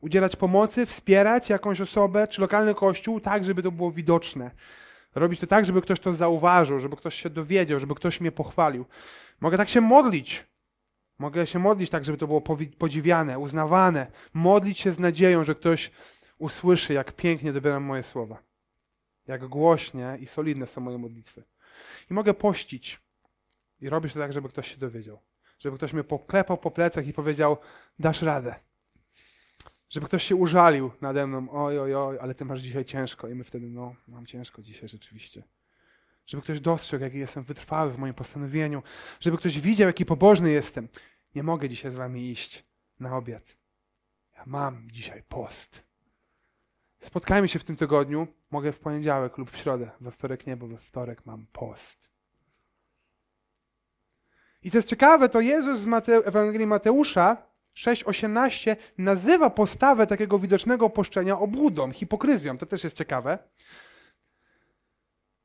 udzielać 0.00 0.36
pomocy, 0.36 0.86
wspierać 0.86 1.50
jakąś 1.50 1.80
osobę 1.80 2.28
czy 2.28 2.40
lokalny 2.40 2.74
kościół 2.74 3.20
tak, 3.20 3.44
żeby 3.44 3.62
to 3.62 3.72
było 3.72 3.90
widoczne. 3.90 4.50
Robić 5.14 5.40
to 5.40 5.46
tak, 5.46 5.64
żeby 5.64 5.82
ktoś 5.82 6.00
to 6.00 6.12
zauważył, 6.12 6.78
żeby 6.78 6.96
ktoś 6.96 7.14
się 7.14 7.30
dowiedział, 7.30 7.80
żeby 7.80 7.94
ktoś 7.94 8.20
mnie 8.20 8.32
pochwalił. 8.32 8.84
Mogę 9.40 9.56
tak 9.56 9.68
się 9.68 9.80
modlić. 9.80 10.44
Mogę 11.18 11.46
się 11.46 11.58
modlić 11.58 11.90
tak, 11.90 12.04
żeby 12.04 12.18
to 12.18 12.26
było 12.26 12.42
podziwiane, 12.78 13.38
uznawane. 13.38 14.06
Modlić 14.34 14.78
się 14.78 14.92
z 14.92 14.98
nadzieją, 14.98 15.44
że 15.44 15.54
ktoś 15.54 15.90
usłyszy, 16.38 16.92
jak 16.92 17.12
pięknie 17.12 17.52
dobieram 17.52 17.82
moje 17.82 18.02
słowa. 18.02 18.42
Jak 19.26 19.46
głośnie 19.46 20.16
i 20.20 20.26
solidne 20.26 20.66
są 20.66 20.80
moje 20.80 20.98
modlitwy. 20.98 21.42
I 22.10 22.14
mogę 22.14 22.34
pościć. 22.34 23.00
I 23.80 23.88
robić 23.88 24.12
to 24.12 24.18
tak, 24.18 24.32
żeby 24.32 24.48
ktoś 24.48 24.72
się 24.72 24.76
dowiedział. 24.76 25.18
Żeby 25.58 25.76
ktoś 25.76 25.92
mnie 25.92 26.04
poklepał 26.04 26.58
po 26.58 26.70
plecach 26.70 27.06
i 27.06 27.12
powiedział, 27.12 27.56
dasz 27.98 28.22
radę. 28.22 28.54
Żeby 29.90 30.06
ktoś 30.06 30.24
się 30.24 30.36
użalił 30.36 30.90
nade 31.00 31.26
mną, 31.26 31.46
oj, 31.50 31.78
oj, 31.78 31.94
oj, 31.94 32.18
ale 32.20 32.34
ty 32.34 32.44
masz 32.44 32.60
dzisiaj 32.60 32.84
ciężko. 32.84 33.28
I 33.28 33.34
my 33.34 33.44
wtedy, 33.44 33.70
no, 33.70 33.94
mam 34.08 34.26
ciężko 34.26 34.62
dzisiaj 34.62 34.88
rzeczywiście. 34.88 35.42
Żeby 36.26 36.42
ktoś 36.42 36.60
dostrzegł, 36.60 37.04
jaki 37.04 37.18
jestem 37.18 37.42
wytrwały 37.42 37.92
w 37.92 37.98
moim 37.98 38.14
postanowieniu. 38.14 38.82
Żeby 39.20 39.38
ktoś 39.38 39.60
widział, 39.60 39.86
jaki 39.86 40.06
pobożny 40.06 40.50
jestem. 40.50 40.88
Nie 41.34 41.42
mogę 41.42 41.68
dzisiaj 41.68 41.90
z 41.90 41.94
wami 41.94 42.30
iść 42.30 42.64
na 43.00 43.16
obiad. 43.16 43.56
Ja 44.36 44.42
mam 44.46 44.90
dzisiaj 44.90 45.22
post. 45.28 45.82
Spotkajmy 47.02 47.48
się 47.48 47.58
w 47.58 47.64
tym 47.64 47.76
tygodniu. 47.76 48.26
Mogę 48.50 48.72
w 48.72 48.78
poniedziałek 48.78 49.38
lub 49.38 49.50
w 49.50 49.56
środę. 49.56 49.90
We 50.00 50.10
wtorek 50.10 50.46
nie, 50.46 50.56
bo 50.56 50.66
we 50.66 50.76
wtorek 50.76 51.26
mam 51.26 51.46
post. 51.52 52.13
I 54.64 54.70
co 54.70 54.78
jest 54.78 54.88
ciekawe, 54.88 55.28
to 55.28 55.40
Jezus 55.40 55.78
z 55.78 55.86
Mate 55.86 56.16
Ewangelii 56.16 56.66
Mateusza 56.66 57.36
6,18 57.76 58.76
nazywa 58.98 59.50
postawę 59.50 60.06
takiego 60.06 60.38
widocznego 60.38 60.90
poszczenia 60.90 61.38
obłudą, 61.38 61.90
hipokryzją. 61.92 62.58
To 62.58 62.66
też 62.66 62.84
jest 62.84 62.96
ciekawe. 62.96 63.38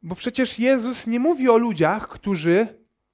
Bo 0.01 0.15
przecież 0.15 0.59
Jezus 0.59 1.07
nie 1.07 1.19
mówi 1.19 1.49
o 1.49 1.57
ludziach, 1.57 2.07
którzy 2.07 2.67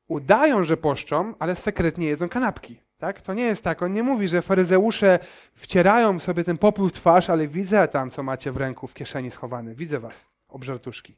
udają, 0.07 0.63
że 0.63 0.77
poszczą, 0.77 1.33
ale 1.39 1.55
sekretnie 1.55 2.07
jedzą 2.07 2.29
kanapki. 2.29 2.79
Tak? 2.97 3.21
To 3.21 3.33
nie 3.33 3.43
jest 3.43 3.63
tak. 3.63 3.81
On 3.81 3.93
nie 3.93 4.03
mówi, 4.03 4.27
że 4.27 4.41
faryzeusze 4.41 5.19
wcierają 5.53 6.19
sobie 6.19 6.43
ten 6.43 6.57
popół 6.57 6.89
w 6.89 6.93
twarz, 6.93 7.29
ale 7.29 7.47
widzę 7.47 7.87
tam, 7.87 8.11
co 8.11 8.23
macie 8.23 8.51
w 8.51 8.57
ręku, 8.57 8.87
w 8.87 8.93
kieszeni 8.93 9.31
schowane. 9.31 9.75
Widzę 9.75 9.99
was, 9.99 10.29
obżartuszki. 10.47 11.15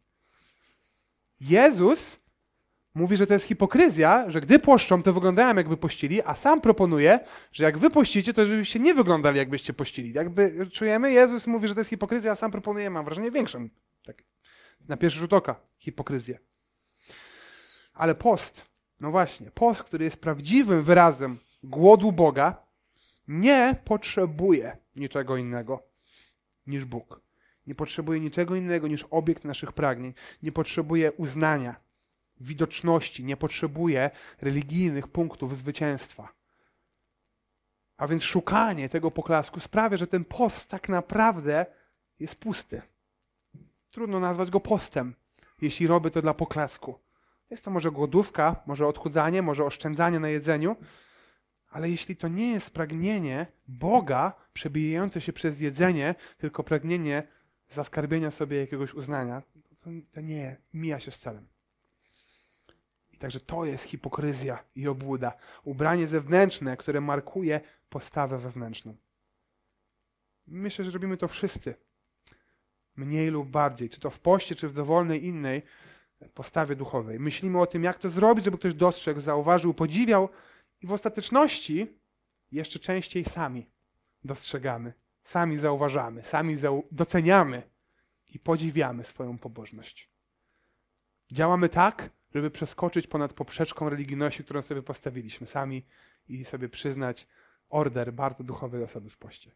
Jezus 1.42 2.20
mówi, 2.98 3.18
że 3.18 3.28
to 3.28 3.34
jest 3.34 3.46
hipokryzja, 3.46 4.30
że 4.30 4.42
gdy 4.42 4.60
poszczą, 4.60 5.04
to 5.04 5.14
wyglądają 5.14 5.56
jakby 5.56 5.78
pościli, 5.78 6.22
a 6.22 6.36
sam 6.36 6.62
proponuje, 6.62 7.20
że 7.54 7.64
jak 7.64 7.78
wy 7.78 7.90
pościcie, 7.90 8.34
to 8.34 8.46
żebyście 8.46 8.80
nie 8.80 8.94
wyglądali 8.94 9.38
jakbyście 9.38 9.74
pościli. 9.74 10.14
Jakby 10.14 10.68
czujemy, 10.72 11.12
Jezus 11.12 11.48
mówi, 11.48 11.68
że 11.68 11.74
to 11.74 11.80
jest 11.80 11.90
hipokryzja, 11.90 12.32
a 12.32 12.36
sam 12.36 12.52
proponuje, 12.52 12.90
mam 12.90 13.06
wrażenie, 13.06 13.32
większą, 13.32 13.70
tak, 14.06 14.24
na 14.88 14.98
pierwszy 14.98 15.20
rzut 15.20 15.34
oka, 15.34 15.56
hipokryzję. 15.78 16.40
Ale 17.94 18.16
post, 18.16 18.66
no 19.00 19.12
właśnie, 19.12 19.52
post, 19.52 19.84
który 19.84 20.06
jest 20.06 20.18
prawdziwym 20.18 20.84
wyrazem 20.84 21.38
głodu 21.64 22.12
Boga, 22.12 22.64
nie 23.28 23.76
potrzebuje 23.86 24.78
niczego 24.96 25.38
innego 25.38 25.84
niż 26.68 26.86
Bóg. 26.86 27.22
Nie 27.68 27.76
potrzebuje 27.76 28.20
niczego 28.20 28.56
innego 28.56 28.88
niż 28.88 29.06
obiekt 29.10 29.44
naszych 29.44 29.72
pragnień. 29.72 30.14
Nie 30.44 30.52
potrzebuje 30.52 31.12
uznania 31.12 31.87
widoczności, 32.40 33.24
nie 33.24 33.38
potrzebuje 33.38 34.10
religijnych 34.42 35.08
punktów 35.08 35.58
zwycięstwa. 35.58 36.38
A 37.98 38.08
więc 38.08 38.24
szukanie 38.24 38.90
tego 38.90 39.12
poklasku 39.12 39.60
sprawia, 39.60 39.98
że 39.98 40.08
ten 40.08 40.26
post 40.26 40.68
tak 40.68 40.90
naprawdę 40.90 41.66
jest 42.20 42.36
pusty. 42.36 42.82
Trudno 43.92 44.20
nazwać 44.20 44.52
go 44.52 44.60
postem, 44.60 45.16
jeśli 45.62 45.88
robię 45.88 46.12
to 46.12 46.22
dla 46.22 46.34
poklasku. 46.34 47.00
Jest 47.50 47.64
to 47.64 47.72
może 47.72 47.92
głodówka, 47.92 48.64
może 48.66 48.88
odchudzanie, 48.88 49.42
może 49.42 49.66
oszczędzanie 49.66 50.20
na 50.20 50.30
jedzeniu, 50.30 50.76
ale 51.70 51.90
jeśli 51.90 52.16
to 52.16 52.28
nie 52.28 52.52
jest 52.52 52.70
pragnienie 52.70 53.48
Boga 53.68 54.34
przebijające 54.54 55.22
się 55.22 55.34
przez 55.34 55.60
jedzenie, 55.60 56.16
tylko 56.38 56.64
pragnienie 56.64 57.24
zaskarbienia 57.70 58.32
sobie 58.32 58.58
jakiegoś 58.58 58.94
uznania, 58.94 59.42
to, 60.12 60.22
nie 60.22 60.58
mija 60.74 61.00
się 61.00 61.12
z 61.12 61.20
celem. 61.20 61.48
I 63.18 63.20
także 63.20 63.40
to 63.40 63.66
jest 63.66 63.84
hipokryzja 63.84 64.64
i 64.76 64.88
obłuda. 64.88 65.34
Ubranie 65.64 66.08
zewnętrzne, 66.08 66.78
które 66.78 67.02
markuje 67.02 67.62
postawę 67.90 68.38
wewnętrzną. 68.38 68.96
Myślę, 70.48 70.86
że 70.86 70.92
robimy 70.92 71.18
to 71.18 71.28
wszyscy. 71.28 71.76
Mniej 72.96 73.30
lub 73.30 73.50
bardziej, 73.50 73.90
czy 73.90 74.00
to 74.00 74.10
w 74.10 74.20
poście, 74.20 74.56
czy 74.56 74.68
w 74.68 74.74
dowolnej 74.74 75.26
innej 75.26 75.62
postawie 76.34 76.76
duchowej. 76.76 77.20
Myślimy 77.20 77.60
o 77.62 77.66
tym, 77.66 77.84
jak 77.84 78.00
to 78.00 78.10
zrobić, 78.10 78.46
żeby 78.46 78.58
ktoś 78.58 78.74
dostrzegł, 78.74 79.20
zauważył, 79.20 79.74
podziwiał 79.74 80.30
i 80.82 80.88
w 80.88 80.92
ostateczności 80.92 81.88
jeszcze 82.52 82.80
częściej 82.80 83.26
sami 83.26 83.70
dostrzegamy, 84.24 84.94
sami 85.24 85.60
zauważamy, 85.60 86.24
sami 86.24 86.58
doceniamy 86.92 87.64
i 88.34 88.40
podziwiamy 88.40 89.04
swoją 89.04 89.38
pobożność. 89.38 90.12
Działamy 91.32 91.70
tak, 91.70 92.17
żeby 92.34 92.52
przeskoczyć 92.52 93.08
ponad 93.08 93.34
poprzeczką 93.34 93.90
religijności, 93.90 94.44
którą 94.44 94.62
sobie 94.62 94.82
postawiliśmy 94.82 95.48
sami 95.48 95.86
i 96.28 96.46
sobie 96.46 96.70
przyznać 96.70 97.28
order 97.70 98.14
bardzo 98.14 98.44
duchowej 98.44 98.84
osoby 98.84 99.10
w 99.10 99.18
poście. 99.18 99.52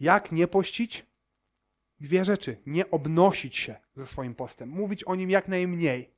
Jak 0.00 0.32
nie 0.32 0.48
pościć? 0.48 1.06
Dwie 2.00 2.24
rzeczy. 2.24 2.56
Nie 2.66 2.90
obnosić 2.90 3.56
się 3.56 3.76
ze 3.96 4.06
swoim 4.06 4.34
postem, 4.34 4.68
mówić 4.68 5.04
o 5.04 5.14
nim 5.14 5.30
jak 5.30 5.48
najmniej. 5.48 6.14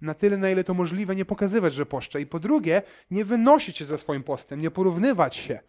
Na 0.00 0.14
tyle, 0.14 0.36
na 0.36 0.50
ile 0.50 0.64
to 0.64 0.74
możliwe, 0.74 1.16
nie 1.16 1.24
pokazywać, 1.24 1.74
że 1.74 1.86
poszczę. 1.86 2.20
I 2.20 2.26
po 2.26 2.40
drugie, 2.40 2.82
nie 3.10 3.24
wynosić 3.24 3.76
się 3.76 3.84
ze 3.84 3.98
swoim 3.98 4.22
postem, 4.22 4.60
nie 4.60 4.70
porównywać 4.70 5.36
się. 5.36 5.60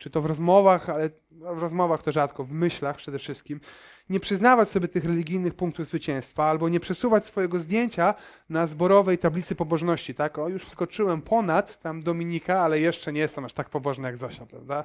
Czy 0.00 0.10
to 0.10 0.20
w 0.20 0.26
rozmowach, 0.26 0.90
ale 0.90 1.10
w 1.30 1.58
rozmowach 1.58 2.02
to 2.02 2.12
rzadko, 2.12 2.44
w 2.44 2.52
myślach 2.52 2.96
przede 2.96 3.18
wszystkim. 3.18 3.60
Nie 4.08 4.20
przyznawać 4.20 4.68
sobie 4.68 4.88
tych 4.88 5.04
religijnych 5.04 5.54
punktów 5.54 5.86
zwycięstwa, 5.86 6.44
albo 6.44 6.68
nie 6.68 6.80
przesuwać 6.80 7.26
swojego 7.26 7.60
zdjęcia 7.60 8.14
na 8.48 8.66
zborowej 8.66 9.18
tablicy 9.18 9.54
pobożności. 9.54 10.14
Tak, 10.14 10.38
o, 10.38 10.48
już 10.48 10.64
wskoczyłem 10.64 11.22
ponad 11.22 11.78
tam 11.78 12.02
Dominika, 12.02 12.60
ale 12.60 12.80
jeszcze 12.80 13.12
nie 13.12 13.20
jestem 13.20 13.44
aż 13.44 13.52
tak 13.52 13.70
pobożny 13.70 14.08
jak 14.08 14.16
Zosia, 14.16 14.46
prawda? 14.46 14.84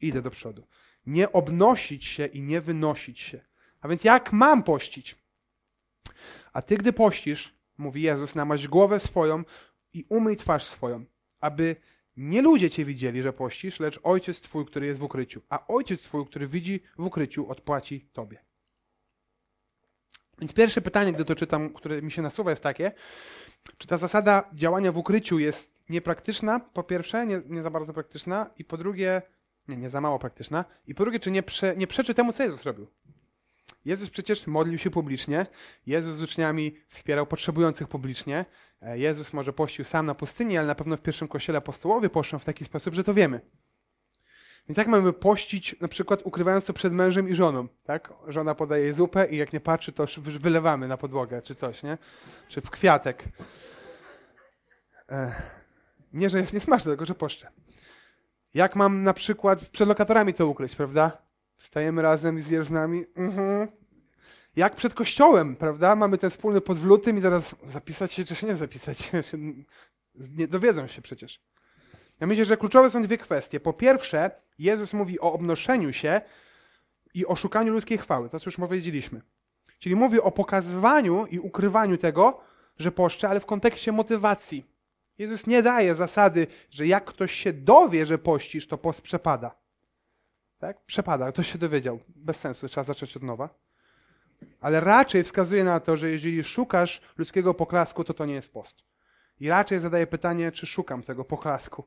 Idę 0.00 0.22
do 0.22 0.30
przodu 0.30 0.62
nie 1.06 1.32
obnosić 1.32 2.04
się 2.04 2.26
i 2.26 2.42
nie 2.42 2.60
wynosić 2.60 3.18
się. 3.20 3.40
A 3.80 3.88
więc 3.88 4.04
jak 4.04 4.32
mam 4.32 4.62
pościć? 4.62 5.18
A 6.52 6.62
ty, 6.62 6.76
gdy 6.76 6.92
pościsz, 6.92 7.54
mówi 7.78 8.02
Jezus, 8.02 8.34
namaść 8.34 8.68
głowę 8.68 9.00
swoją 9.00 9.44
i 9.92 10.04
umyj 10.08 10.36
twarz 10.36 10.64
swoją, 10.64 11.04
aby 11.40 11.76
nie 12.16 12.42
ludzie 12.42 12.70
cię 12.70 12.84
widzieli, 12.84 13.22
że 13.22 13.32
pościsz, 13.32 13.80
lecz 13.80 14.00
ojciec 14.02 14.40
twój, 14.40 14.66
który 14.66 14.86
jest 14.86 15.00
w 15.00 15.02
ukryciu. 15.02 15.42
A 15.48 15.66
ojciec 15.66 16.00
twój, 16.02 16.26
który 16.26 16.46
widzi 16.46 16.80
w 16.98 17.04
ukryciu, 17.04 17.50
odpłaci 17.50 18.08
tobie. 18.12 18.44
Więc 20.38 20.52
pierwsze 20.52 20.80
pytanie, 20.80 21.12
gdy 21.12 21.24
to 21.24 21.34
czytam, 21.34 21.74
które 21.74 22.02
mi 22.02 22.10
się 22.10 22.22
nasuwa, 22.22 22.50
jest 22.50 22.62
takie, 22.62 22.92
czy 23.78 23.88
ta 23.88 23.98
zasada 23.98 24.50
działania 24.54 24.92
w 24.92 24.98
ukryciu 24.98 25.38
jest 25.38 25.84
niepraktyczna, 25.88 26.60
po 26.60 26.82
pierwsze, 26.82 27.26
nie, 27.26 27.42
nie 27.46 27.62
za 27.62 27.70
bardzo 27.70 27.92
praktyczna, 27.92 28.50
i 28.58 28.64
po 28.64 28.76
drugie, 28.76 29.22
nie, 29.68 29.76
nie 29.76 29.90
za 29.90 30.00
mało 30.00 30.18
praktyczna. 30.18 30.64
I 30.86 30.94
po 30.94 31.04
drugie, 31.04 31.20
czy 31.20 31.30
nie, 31.30 31.42
prze, 31.42 31.76
nie 31.76 31.86
przeczy 31.86 32.14
temu, 32.14 32.32
co 32.32 32.42
Jezus 32.42 32.62
robił? 32.62 32.86
Jezus 33.84 34.10
przecież 34.10 34.46
modlił 34.46 34.78
się 34.78 34.90
publicznie, 34.90 35.46
Jezus 35.86 36.16
z 36.16 36.22
uczniami 36.22 36.76
wspierał 36.88 37.26
potrzebujących 37.26 37.88
publicznie, 37.88 38.44
e, 38.82 38.98
Jezus 38.98 39.32
może 39.32 39.52
pościł 39.52 39.84
sam 39.84 40.06
na 40.06 40.14
pustyni, 40.14 40.58
ale 40.58 40.66
na 40.66 40.74
pewno 40.74 40.96
w 40.96 41.00
pierwszym 41.00 41.28
kościele 41.28 41.58
apostołowie 41.58 42.10
poszczą 42.10 42.38
w 42.38 42.44
taki 42.44 42.64
sposób, 42.64 42.94
że 42.94 43.04
to 43.04 43.14
wiemy. 43.14 43.40
Więc 44.68 44.78
jak 44.78 44.88
mamy 44.88 45.12
pościć, 45.12 45.80
na 45.80 45.88
przykład 45.88 46.20
ukrywając 46.24 46.64
to 46.64 46.72
przed 46.72 46.92
mężem 46.92 47.28
i 47.28 47.34
żoną, 47.34 47.68
tak? 47.82 48.12
Żona 48.28 48.54
podaje 48.54 48.94
zupę 48.94 49.26
i 49.26 49.36
jak 49.36 49.52
nie 49.52 49.60
patrzy, 49.60 49.92
to 49.92 50.06
wylewamy 50.18 50.88
na 50.88 50.96
podłogę, 50.96 51.42
czy 51.42 51.54
coś, 51.54 51.82
nie? 51.82 51.98
Czy 52.48 52.60
w 52.60 52.70
kwiatek. 52.70 53.24
Nie, 56.12 56.30
że 56.30 56.38
jest 56.38 56.52
niesmaczne, 56.52 56.92
tylko 56.92 57.04
że 57.04 57.14
poszczę. 57.14 57.50
Jak 58.54 58.76
mam 58.76 59.02
na 59.02 59.14
przykład 59.14 59.68
przed 59.68 59.88
lokatorami 59.88 60.34
to 60.34 60.46
ukryć, 60.46 60.76
prawda? 60.76 61.23
Stajemy 61.64 62.02
razem 62.02 62.38
i 62.38 62.42
zjesz 62.42 62.66
z 62.66 62.70
nami. 62.70 63.04
Mhm. 63.16 63.68
Jak 64.56 64.76
przed 64.76 64.94
kościołem, 64.94 65.56
prawda? 65.56 65.96
Mamy 65.96 66.18
ten 66.18 66.30
wspólny 66.30 66.60
lutym 66.84 67.18
i 67.18 67.20
zaraz 67.20 67.54
zapisać 67.68 68.12
się 68.12 68.24
czy 68.24 68.34
się 68.34 68.46
nie 68.46 68.56
zapisać. 68.56 69.10
Nie 70.14 70.48
dowiedzą 70.48 70.86
się 70.86 71.02
przecież. 71.02 71.40
Ja 72.20 72.26
myślę, 72.26 72.44
że 72.44 72.56
kluczowe 72.56 72.90
są 72.90 73.02
dwie 73.02 73.18
kwestie. 73.18 73.60
Po 73.60 73.72
pierwsze, 73.72 74.30
Jezus 74.58 74.92
mówi 74.92 75.20
o 75.20 75.32
obnoszeniu 75.32 75.92
się 75.92 76.20
i 77.14 77.26
o 77.26 77.36
szukaniu 77.36 77.72
ludzkiej 77.72 77.98
chwały. 77.98 78.28
To, 78.28 78.40
co 78.40 78.50
już 78.50 78.56
powiedzieliśmy. 78.56 79.22
Czyli 79.78 79.96
mówi 79.96 80.20
o 80.20 80.30
pokazywaniu 80.30 81.26
i 81.26 81.38
ukrywaniu 81.38 81.98
tego, 81.98 82.40
że 82.78 82.92
poszczę, 82.92 83.28
ale 83.28 83.40
w 83.40 83.46
kontekście 83.46 83.92
motywacji. 83.92 84.64
Jezus 85.18 85.46
nie 85.46 85.62
daje 85.62 85.94
zasady, 85.94 86.46
że 86.70 86.86
jak 86.86 87.04
ktoś 87.04 87.32
się 87.32 87.52
dowie, 87.52 88.06
że 88.06 88.18
pościsz, 88.18 88.68
to 88.68 88.78
post 88.78 89.02
przepada. 89.02 89.63
Tak? 90.64 90.84
Przepada, 90.84 91.32
ktoś 91.32 91.52
się 91.52 91.58
dowiedział. 91.58 92.00
Bez 92.08 92.36
sensu, 92.36 92.68
trzeba 92.68 92.84
zacząć 92.84 93.16
od 93.16 93.22
nowa. 93.22 93.48
Ale 94.60 94.80
raczej 94.80 95.24
wskazuje 95.24 95.64
na 95.64 95.80
to, 95.80 95.96
że 95.96 96.10
jeżeli 96.10 96.44
szukasz 96.44 97.00
ludzkiego 97.16 97.54
poklasku, 97.54 98.04
to 98.04 98.14
to 98.14 98.26
nie 98.26 98.34
jest 98.34 98.52
post. 98.52 98.76
I 99.40 99.48
raczej 99.48 99.80
zadaje 99.80 100.06
pytanie, 100.06 100.52
czy 100.52 100.66
szukam 100.66 101.02
tego 101.02 101.24
poklasku. 101.24 101.84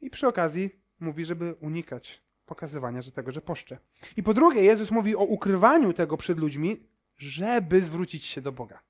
I 0.00 0.10
przy 0.10 0.28
okazji 0.28 0.82
mówi, 1.00 1.24
żeby 1.24 1.54
unikać 1.54 2.22
pokazywania 2.46 3.02
że 3.02 3.12
tego, 3.12 3.32
że 3.32 3.40
poszczę. 3.40 3.78
I 4.16 4.22
po 4.22 4.34
drugie, 4.34 4.62
Jezus 4.62 4.90
mówi 4.90 5.16
o 5.16 5.24
ukrywaniu 5.24 5.92
tego 5.92 6.16
przed 6.16 6.38
ludźmi, 6.38 6.86
żeby 7.16 7.82
zwrócić 7.82 8.24
się 8.24 8.40
do 8.40 8.52
Boga. 8.52 8.80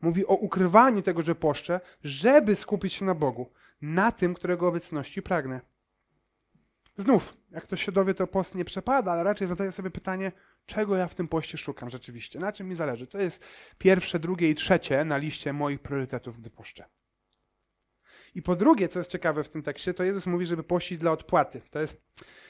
Mówi 0.00 0.26
o 0.26 0.34
ukrywaniu 0.34 1.02
tego, 1.02 1.22
że 1.22 1.34
poszczę, 1.34 1.80
żeby 2.02 2.56
skupić 2.56 2.92
się 2.92 3.04
na 3.04 3.14
Bogu, 3.14 3.52
na 3.80 4.12
tym, 4.12 4.34
którego 4.34 4.68
obecności 4.68 5.22
pragnę. 5.22 5.75
Znów, 6.98 7.36
jak 7.50 7.64
ktoś 7.64 7.84
się 7.84 7.92
dowie, 7.92 8.14
to 8.14 8.26
post 8.26 8.54
nie 8.54 8.64
przepada, 8.64 9.12
ale 9.12 9.24
raczej 9.24 9.48
zadaję 9.48 9.72
sobie 9.72 9.90
pytanie, 9.90 10.32
czego 10.66 10.96
ja 10.96 11.08
w 11.08 11.14
tym 11.14 11.28
poście 11.28 11.58
szukam 11.58 11.90
rzeczywiście, 11.90 12.40
na 12.40 12.52
czym 12.52 12.68
mi 12.68 12.74
zależy, 12.74 13.06
co 13.06 13.18
jest 13.18 13.44
pierwsze, 13.78 14.18
drugie 14.18 14.50
i 14.50 14.54
trzecie 14.54 15.04
na 15.04 15.16
liście 15.16 15.52
moich 15.52 15.80
priorytetów, 15.80 16.40
gdy 16.40 16.50
poszczę. 16.50 16.84
I 18.34 18.42
po 18.42 18.56
drugie, 18.56 18.88
co 18.88 18.98
jest 18.98 19.10
ciekawe 19.10 19.44
w 19.44 19.48
tym 19.48 19.62
tekście, 19.62 19.94
to 19.94 20.04
Jezus 20.04 20.26
mówi, 20.26 20.46
żeby 20.46 20.62
pościć 20.62 20.98
dla 20.98 21.12
odpłaty. 21.12 21.60
To 21.70 21.80
jest, 21.80 22.02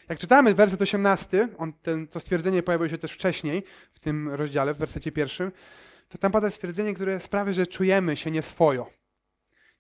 jak 0.09 0.19
czytamy 0.19 0.55
werset 0.55 0.83
18, 0.83 1.49
on, 1.59 1.73
ten, 1.73 2.09
to 2.09 2.21
stwierdzenie 2.21 2.63
pojawiło 2.63 2.89
się 2.89 2.99
też 2.99 3.13
wcześniej 3.13 3.63
w 3.91 3.99
tym 3.99 4.29
rozdziale, 4.29 4.75
w 4.75 4.79
wersecie 4.79 5.13
pierwszym, 5.13 5.53
to 6.09 6.19
tam 6.19 6.33
pada 6.33 6.51
stwierdzenie, 6.51 6.95
które 6.95 7.21
sprawia, 7.21 7.53
że 7.53 7.67
czujemy 7.67 8.17
się 8.17 8.31
nieswojo. 8.31 8.91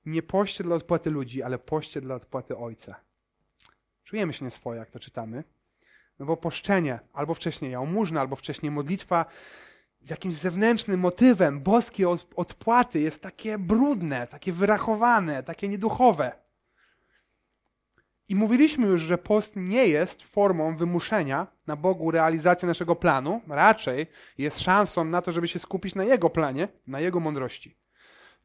Nie 0.05 0.23
poście 0.23 0.65
dla 0.65 0.77
odpłaty 0.77 1.11
ludzi, 1.11 1.43
ale 1.43 1.59
poście 1.59 2.01
dla 2.01 2.15
odpłaty 2.15 2.57
Ojca. 2.57 3.06
Czujemy 4.07 4.33
się 4.33 4.45
nieswojo, 4.45 4.81
jak 4.81 4.91
to 4.91 5.01
czytamy. 5.01 5.45
No 6.19 6.27
bo 6.27 6.37
poszczenie, 6.37 6.99
albo 7.13 7.35
wcześniej 7.35 7.71
jałmużna, 7.73 8.21
albo 8.21 8.37
wcześniej 8.37 8.73
modlitwa 8.73 9.25
z 10.01 10.11
jakimś 10.11 10.35
zewnętrznym 10.35 11.01
motywem 11.01 11.61
boskiej 11.61 12.07
odpłaty 12.37 13.01
jest 13.01 13.23
takie 13.23 13.59
brudne, 13.59 14.27
takie 14.27 14.53
wyrachowane, 14.53 15.43
takie 15.43 15.69
nieduchowe. 15.69 16.33
I 18.29 18.35
mówiliśmy 18.35 18.87
już, 18.87 19.01
że 19.01 19.19
post 19.19 19.53
nie 19.57 19.87
jest 19.87 20.23
formą 20.23 20.77
wymuszenia 20.77 21.47
na 21.67 21.77
Bogu 21.77 22.11
realizacji 22.11 22.69
naszego 22.69 22.97
planu, 22.97 23.41
raczej 23.49 24.07
jest 24.39 24.61
szansą 24.61 25.05
na 25.05 25.23
to, 25.23 25.33
żeby 25.33 25.49
się 25.49 25.59
skupić 25.59 25.95
na 25.95 26.05
Jego 26.05 26.31
planie, 26.31 26.69
na 26.87 27.01
Jego 27.01 27.21
mądrości. 27.21 27.77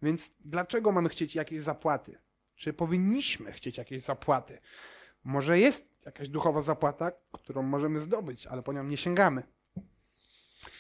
Więc 0.01 0.31
dlaczego 0.39 0.91
mamy 0.91 1.09
chcieć 1.09 1.35
jakiejś 1.35 1.61
zapłaty? 1.61 2.17
Czy 2.55 2.73
powinniśmy 2.73 3.51
chcieć 3.51 3.77
jakiejś 3.77 4.01
zapłaty? 4.01 4.59
Może 5.23 5.59
jest 5.59 6.05
jakaś 6.05 6.29
duchowa 6.29 6.61
zapłata, 6.61 7.11
którą 7.31 7.63
możemy 7.63 7.99
zdobyć, 7.99 8.47
ale 8.47 8.63
po 8.63 8.73
nią 8.73 8.83
nie 8.83 8.97
sięgamy. 8.97 9.43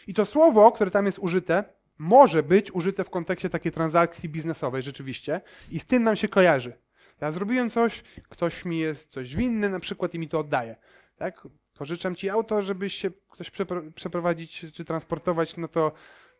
I 0.07 0.13
to 0.13 0.25
słowo, 0.25 0.71
które 0.71 0.91
tam 0.91 1.05
jest 1.05 1.19
użyte, 1.19 1.63
może 1.97 2.43
być 2.43 2.71
użyte 2.71 3.03
w 3.03 3.09
kontekście 3.09 3.49
takiej 3.49 3.71
transakcji 3.71 4.29
biznesowej 4.29 4.81
rzeczywiście 4.81 5.41
i 5.71 5.79
z 5.79 5.85
tym 5.85 6.03
nam 6.03 6.15
się 6.15 6.27
kojarzy. 6.27 6.73
Ja 7.21 7.31
zrobiłem 7.31 7.69
coś, 7.69 8.03
ktoś 8.29 8.65
mi 8.65 8.79
jest 8.79 9.11
coś 9.11 9.35
winny 9.35 9.69
na 9.69 9.79
przykład 9.79 10.13
i 10.13 10.19
mi 10.19 10.27
to 10.27 10.39
oddaje. 10.39 10.75
Tak? 11.15 11.47
Pożyczam 11.73 12.15
ci 12.15 12.29
auto, 12.29 12.61
żebyś 12.61 12.95
się 12.95 13.11
ktoś 13.29 13.51
przeprowadzić 13.95 14.65
czy 14.73 14.85
transportować, 14.85 15.57
no 15.57 15.67
to, 15.67 15.91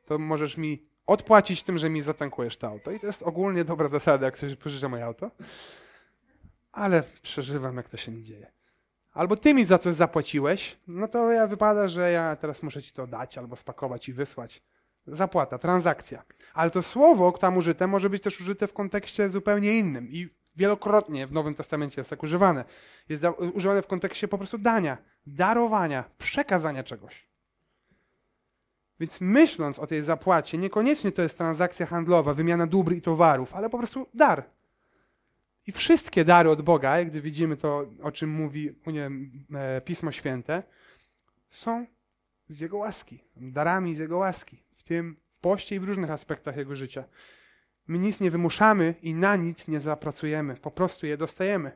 to 0.06 0.20
możesz 0.20 0.58
mi 0.58 0.86
odpłacić 1.06 1.64
tym, 1.64 1.78
że 1.78 1.90
mi 1.90 2.02
zatankujesz 2.02 2.58
to 2.58 2.68
auto. 2.68 2.92
I 2.92 3.00
to 3.00 3.08
jest 3.08 3.24
ogólnie 3.24 3.64
dobra 3.64 3.90
zasada, 3.90 4.26
jak 4.26 4.36
ktoś 4.36 4.56
pożycza 4.56 4.90
moje 4.90 5.06
auto. 5.06 5.32
Ale 6.72 7.04
przeżywam, 7.22 7.78
jak 7.78 7.90
to 7.90 7.98
się 7.98 8.12
nie 8.12 8.24
dzieje. 8.24 8.52
Albo 9.14 9.36
ty 9.36 9.54
mi 9.54 9.66
za 9.66 9.78
coś 9.78 9.96
zapłaciłeś, 9.96 10.78
no 10.88 11.08
to 11.08 11.32
ja 11.32 11.48
wypada, 11.48 11.88
że 11.88 12.12
ja 12.12 12.36
teraz 12.36 12.64
muszę 12.64 12.82
ci 12.82 12.94
to 12.94 13.08
dać 13.08 13.38
albo 13.38 13.56
spakować 13.56 14.10
i 14.10 14.14
wysłać. 14.14 14.64
Zapłata, 15.08 15.58
transakcja. 15.58 16.24
Ale 16.54 16.72
to 16.72 16.84
słowo 16.84 17.32
tam 17.32 17.58
użyte 17.58 17.88
może 17.88 18.10
być 18.10 18.24
też 18.24 18.42
użyte 18.42 18.68
w 18.68 18.74
kontekście 18.74 19.30
zupełnie 19.30 19.80
innym 19.80 20.10
i 20.10 20.30
wielokrotnie 20.56 21.28
w 21.28 21.32
Nowym 21.32 21.56
Testamencie 21.56 22.02
jest 22.02 22.10
tak 22.10 22.24
używane. 22.24 22.66
Jest 23.10 23.24
używane 23.54 23.82
w 23.82 23.88
kontekście 23.88 24.28
po 24.28 24.38
prostu 24.38 24.58
dania, 24.58 24.98
darowania, 25.28 26.04
przekazania 26.18 26.84
czegoś. 26.84 27.28
Więc 29.00 29.22
myśląc 29.22 29.80
o 29.80 29.88
tej 29.88 30.04
zapłacie, 30.04 30.58
niekoniecznie 30.58 31.12
to 31.12 31.22
jest 31.22 31.38
transakcja 31.38 31.86
handlowa, 31.86 32.34
wymiana 32.34 32.68
dóbr 32.68 32.94
i 32.94 33.02
towarów, 33.02 33.56
ale 33.56 33.70
po 33.70 33.78
prostu 33.78 34.08
dar. 34.14 34.46
I 35.72 35.74
wszystkie 35.74 36.26
dary 36.26 36.50
od 36.50 36.62
Boga, 36.62 37.06
gdy 37.06 37.22
widzimy 37.22 37.58
to, 37.58 37.86
o 38.02 38.12
czym 38.12 38.30
mówi 38.30 38.76
nie, 38.88 39.12
e, 39.60 39.82
Pismo 39.82 40.12
Święte, 40.12 40.64
są 41.50 41.86
z 42.48 42.60
Jego 42.60 42.78
łaski, 42.78 43.24
darami 43.36 43.96
z 43.96 44.00
Jego 44.00 44.18
łaski, 44.18 44.64
w 44.74 44.84
tym 44.84 45.18
w 45.30 45.40
poście 45.40 45.76
i 45.76 45.80
w 45.80 45.84
różnych 45.84 46.12
aspektach 46.12 46.58
Jego 46.58 46.76
życia. 46.76 47.04
My 47.88 47.98
nic 47.98 48.20
nie 48.20 48.32
wymuszamy 48.32 48.96
i 49.02 49.14
na 49.14 49.36
nic 49.36 49.68
nie 49.68 49.80
zapracujemy, 49.80 50.56
po 50.56 50.72
prostu 50.72 51.06
je 51.06 51.18
dostajemy. 51.18 51.72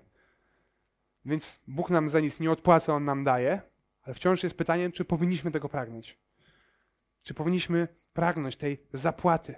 Więc 1.25 1.59
Bóg 1.67 1.89
nam 1.89 2.09
za 2.09 2.19
nic 2.19 2.39
nie 2.39 2.51
odpłaca, 2.51 2.93
On 2.93 3.05
nam 3.05 3.23
daje, 3.23 3.61
ale 4.01 4.13
wciąż 4.13 4.43
jest 4.43 4.57
pytanie, 4.57 4.91
czy 4.91 5.05
powinniśmy 5.05 5.51
tego 5.51 5.69
pragnąć. 5.69 6.19
Czy 7.23 7.33
powinniśmy 7.33 7.87
pragnąć 8.13 8.55
tej 8.55 8.83
zapłaty. 8.93 9.55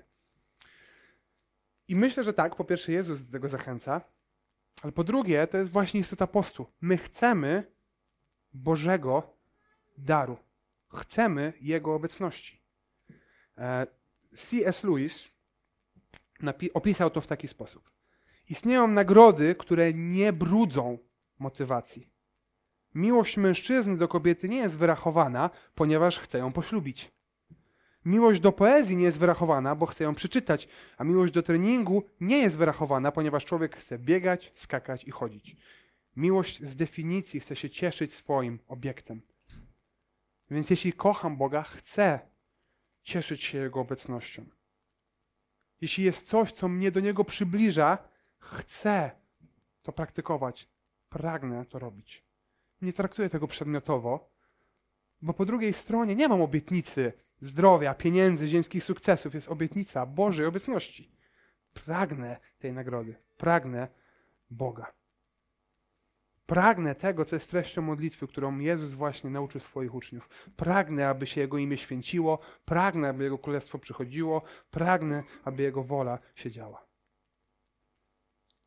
I 1.87 1.95
myślę, 1.95 2.23
że 2.23 2.33
tak, 2.33 2.55
po 2.55 2.63
pierwsze 2.63 2.91
Jezus 2.91 3.21
do 3.21 3.31
tego 3.31 3.49
zachęca, 3.49 4.16
ale 4.81 4.91
po 4.91 5.03
drugie 5.03 5.47
to 5.47 5.57
jest 5.57 5.71
właśnie 5.71 5.99
istota 5.99 6.27
postu. 6.27 6.67
My 6.81 6.97
chcemy 6.97 7.63
Bożego 8.53 9.37
daru. 9.97 10.37
Chcemy 10.93 11.53
Jego 11.61 11.95
obecności. 11.95 12.61
E, 13.57 13.87
C.S. 14.35 14.83
Lewis 14.83 15.27
opisał 16.73 17.09
to 17.09 17.21
w 17.21 17.27
taki 17.27 17.47
sposób. 17.47 17.91
Istnieją 18.49 18.87
nagrody, 18.87 19.55
które 19.55 19.93
nie 19.93 20.33
brudzą 20.33 20.97
motywacji. 21.39 22.09
Miłość 22.95 23.37
mężczyzny 23.37 23.97
do 23.97 24.07
kobiety 24.07 24.49
nie 24.49 24.57
jest 24.57 24.77
wyrachowana, 24.77 25.49
ponieważ 25.75 26.19
chce 26.19 26.37
ją 26.37 26.53
poślubić. 26.53 27.11
Miłość 28.07 28.39
do 28.39 28.51
poezji 28.51 28.97
nie 28.97 29.03
jest 29.03 29.17
wyrachowana, 29.17 29.75
bo 29.75 29.85
chce 29.85 30.03
ją 30.03 30.15
przeczytać, 30.15 30.67
a 30.97 31.03
miłość 31.03 31.33
do 31.33 31.43
treningu 31.43 32.03
nie 32.19 32.37
jest 32.37 32.57
wyrachowana, 32.57 33.11
ponieważ 33.11 33.45
człowiek 33.45 33.75
chce 33.75 33.99
biegać, 33.99 34.51
skakać 34.55 35.03
i 35.03 35.11
chodzić. 35.11 35.55
Miłość 36.15 36.63
z 36.63 36.75
definicji 36.75 37.39
chce 37.39 37.55
się 37.55 37.69
cieszyć 37.69 38.13
swoim 38.13 38.59
obiektem. 38.67 39.21
Więc 40.51 40.69
jeśli 40.69 40.93
kocham 40.93 41.37
Boga, 41.37 41.63
chcę 41.63 42.19
cieszyć 43.01 43.43
się 43.43 43.57
Jego 43.57 43.79
obecnością. 43.79 44.45
Jeśli 45.81 46.03
jest 46.03 46.27
coś, 46.27 46.51
co 46.51 46.67
mnie 46.67 46.91
do 46.91 46.99
Niego 46.99 47.23
przybliża, 47.23 47.97
chcę 48.39 49.11
to 49.81 49.91
praktykować, 49.91 50.69
pragnę 51.09 51.65
to 51.65 51.79
robić. 51.79 52.25
Nie 52.81 52.93
traktuję 52.93 53.29
tego 53.29 53.47
przedmiotowo, 53.47 54.36
bo 55.21 55.33
po 55.33 55.45
drugiej 55.45 55.73
stronie 55.73 56.15
nie 56.15 56.27
mam 56.27 56.41
obietnicy 56.41 57.13
zdrowia, 57.41 57.93
pieniędzy, 57.93 58.47
ziemskich 58.47 58.83
sukcesów. 58.83 59.33
Jest 59.33 59.47
obietnica 59.47 60.05
Bożej 60.05 60.45
obecności. 60.45 61.11
Pragnę 61.73 62.37
tej 62.59 62.73
nagrody. 62.73 63.15
Pragnę 63.37 63.87
Boga. 64.49 64.93
Pragnę 66.45 66.95
tego, 66.95 67.25
co 67.25 67.35
jest 67.35 67.49
treścią 67.51 67.81
modlitwy, 67.81 68.27
którą 68.27 68.59
Jezus 68.59 68.91
właśnie 68.91 69.29
nauczył 69.29 69.61
swoich 69.61 69.95
uczniów. 69.95 70.29
Pragnę, 70.55 71.09
aby 71.09 71.27
się 71.27 71.41
Jego 71.41 71.57
imię 71.57 71.77
święciło, 71.77 72.39
pragnę, 72.65 73.09
aby 73.09 73.23
Jego 73.23 73.37
królestwo 73.37 73.79
przychodziło, 73.79 74.41
pragnę, 74.71 75.23
aby 75.43 75.63
Jego 75.63 75.83
wola 75.83 76.19
się 76.35 76.51
działa. 76.51 76.87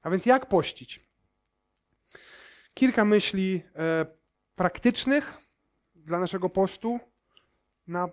A 0.03 0.11
więc 0.11 0.27
jak 0.27 0.47
pościć? 0.47 1.01
Kilka 2.75 3.05
myśli 3.05 3.63
e, 3.77 4.07
praktycznych 4.55 5.39
dla 6.11 6.19
naszego 6.19 6.49
postu 6.49 7.01
na 7.87 8.09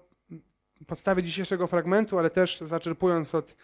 podstawie 0.87 1.23
dzisiejszego 1.23 1.67
fragmentu, 1.67 2.19
ale 2.19 2.29
też 2.29 2.59
zaczerpując 2.59 3.35
od 3.35 3.55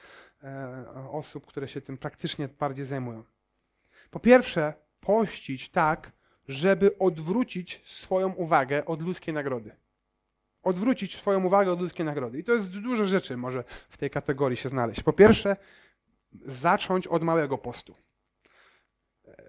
e, 0.43 0.85
osób, 1.11 1.45
które 1.45 1.67
się 1.67 1.81
tym 1.81 1.97
praktycznie 1.97 2.47
bardziej 2.47 2.85
zajmują. 2.85 3.23
Po 4.11 4.19
pierwsze, 4.19 4.73
pościć 4.99 5.69
tak, 5.69 6.11
żeby 6.47 6.97
odwrócić 6.97 7.81
swoją 7.85 8.33
uwagę 8.33 8.85
od 8.85 9.01
ludzkiej 9.01 9.33
nagrody. 9.33 9.75
Odwrócić 10.63 11.17
swoją 11.17 11.45
uwagę 11.45 11.71
od 11.71 11.81
ludzkiej 11.81 12.05
nagrody. 12.05 12.39
I 12.39 12.43
to 12.43 12.51
jest 12.51 12.69
dużo 12.69 13.05
rzeczy 13.05 13.37
może 13.37 13.63
w 13.89 13.97
tej 13.97 14.09
kategorii 14.09 14.57
się 14.57 14.69
znaleźć. 14.69 15.03
Po 15.03 15.13
pierwsze, 15.13 15.57
zacząć 16.45 17.07
od 17.07 17.23
małego 17.23 17.57
postu. 17.57 17.95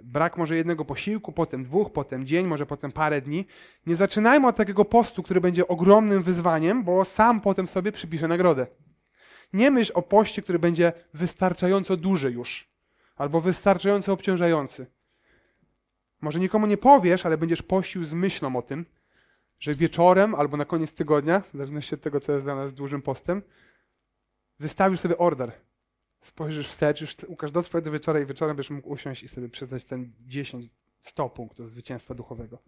Brak 0.03 0.37
może 0.37 0.57
jednego 0.57 0.85
posiłku, 0.85 1.33
potem 1.33 1.65
dwóch, 1.65 1.93
potem 1.93 2.27
dzień, 2.27 2.47
może 2.47 2.67
potem 2.67 2.93
parę 2.93 3.21
dni. 3.21 3.47
Nie 3.87 3.97
zaczynajmy 3.97 4.47
od 4.47 4.57
takiego 4.57 4.85
postu, 4.85 5.23
który 5.23 5.41
będzie 5.41 5.69
ogromnym 5.69 6.23
wyzwaniem, 6.23 6.85
bo 6.85 7.05
sam 7.05 7.41
potem 7.41 7.67
sobie 7.67 7.93
przypisze 7.93 8.29
nagrodę. 8.29 8.67
Nie 9.53 9.71
myśl 9.71 9.93
o 9.95 10.03
poście, 10.03 10.43
który 10.43 10.59
będzie 10.59 10.93
wystarczająco 11.15 11.97
duży 11.97 12.31
już, 12.33 12.69
albo 13.17 13.41
wystarczająco 13.41 14.13
obciążający. 14.13 14.87
Może 16.21 16.41
nikomu 16.41 16.67
nie 16.67 16.77
powiesz, 16.77 17.27
ale 17.27 17.39
będziesz 17.39 17.63
pościł 17.63 18.05
z 18.05 18.15
myślą 18.15 18.57
o 18.57 18.63
tym, 18.63 18.87
że 19.61 19.75
wieczorem 19.75 20.35
albo 20.35 20.57
na 20.57 20.65
koniec 20.65 20.93
tygodnia, 20.93 21.41
w 21.41 21.53
zależności 21.53 21.95
od 21.95 22.01
tego, 22.01 22.21
co 22.21 22.33
jest 22.33 22.45
dla 22.45 22.55
nas 22.55 22.75
dużym 22.75 23.03
postem, 23.03 23.43
wystawisz 24.59 25.01
sobie 25.01 25.19
order. 25.19 25.53
Spojrzysz 26.25 26.69
wstecz, 26.69 27.01
już 27.01 27.17
Łukasz 27.29 27.51
dotrwa 27.51 27.81
do 27.81 27.91
wieczora 27.91 28.21
i 28.21 28.27
wieczorem 28.27 28.57
będziesz 28.57 28.71
mógł 28.71 28.91
usiąść 28.91 29.23
i 29.23 29.29
sobie 29.29 29.49
przyznać 29.49 29.85
ten 29.85 30.13
10, 30.21 30.67
100 31.01 31.29
punktów 31.29 31.71
zwycięstwa 31.71 32.15
duchowego. 32.15 32.59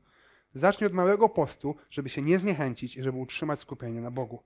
Zacznij 0.55 0.87
od 0.87 0.93
małego 0.93 1.29
postu, 1.29 1.75
żeby 1.91 2.09
się 2.09 2.23
nie 2.23 2.39
zniechęcić 2.39 2.97
i 2.97 3.03
żeby 3.03 3.19
utrzymać 3.19 3.61
skupienie 3.61 4.01
na 4.01 4.11
Bogu. 4.11 4.43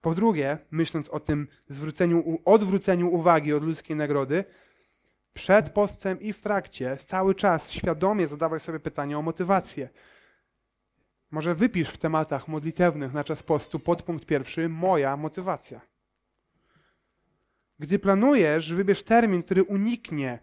Po 0.00 0.14
drugie, 0.14 0.58
myśląc 0.70 1.08
o 1.08 1.20
tym 1.20 1.48
zwróceniu, 1.68 2.38
odwróceniu 2.44 3.08
uwagi 3.08 3.52
od 3.52 3.62
ludzkiej 3.62 3.96
nagrody, 3.96 4.44
przed 5.34 5.70
postem 5.70 6.20
i 6.20 6.32
w 6.32 6.42
trakcie 6.42 6.96
cały 7.06 7.34
czas 7.34 7.70
świadomie 7.70 8.28
zadawaj 8.28 8.60
sobie 8.60 8.80
pytanie 8.80 9.18
o 9.18 9.22
motywację. 9.22 9.88
Może 11.30 11.54
wypisz 11.54 11.88
w 11.88 11.98
tematach 11.98 12.48
modlitewnych 12.48 13.12
na 13.12 13.24
czas 13.24 13.42
postu 13.42 13.78
podpunkt 13.78 14.26
pierwszy 14.26 14.68
moja 14.68 15.16
motywacja. 15.16 15.87
Gdy 17.78 17.98
planujesz, 17.98 18.72
wybierz 18.72 19.02
termin, 19.02 19.42
który 19.42 19.62
uniknie 19.62 20.38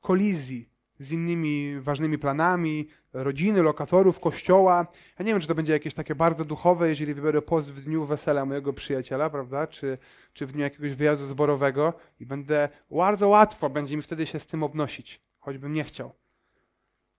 kolizji 0.00 0.70
z 0.98 1.12
innymi 1.12 1.80
ważnymi 1.80 2.18
planami, 2.18 2.88
rodziny, 3.12 3.62
lokatorów, 3.62 4.20
kościoła. 4.20 4.86
Ja 5.18 5.24
nie 5.24 5.32
wiem, 5.32 5.40
czy 5.40 5.48
to 5.48 5.54
będzie 5.54 5.72
jakieś 5.72 5.94
takie 5.94 6.14
bardzo 6.14 6.44
duchowe, 6.44 6.88
jeżeli 6.88 7.14
wybiorę 7.14 7.42
post 7.42 7.72
w 7.72 7.84
dniu 7.84 8.04
wesela 8.04 8.44
mojego 8.44 8.72
przyjaciela, 8.72 9.30
prawda, 9.30 9.66
czy, 9.66 9.98
czy 10.32 10.46
w 10.46 10.52
dniu 10.52 10.62
jakiegoś 10.62 10.92
wyjazdu 10.92 11.26
zborowego 11.26 11.92
i 12.20 12.26
będę, 12.26 12.68
bardzo 12.90 13.28
łatwo 13.28 13.70
będzie 13.70 13.96
mi 13.96 14.02
wtedy 14.02 14.26
się 14.26 14.40
z 14.40 14.46
tym 14.46 14.62
obnosić, 14.62 15.20
choćbym 15.38 15.72
nie 15.72 15.84
chciał. 15.84 16.12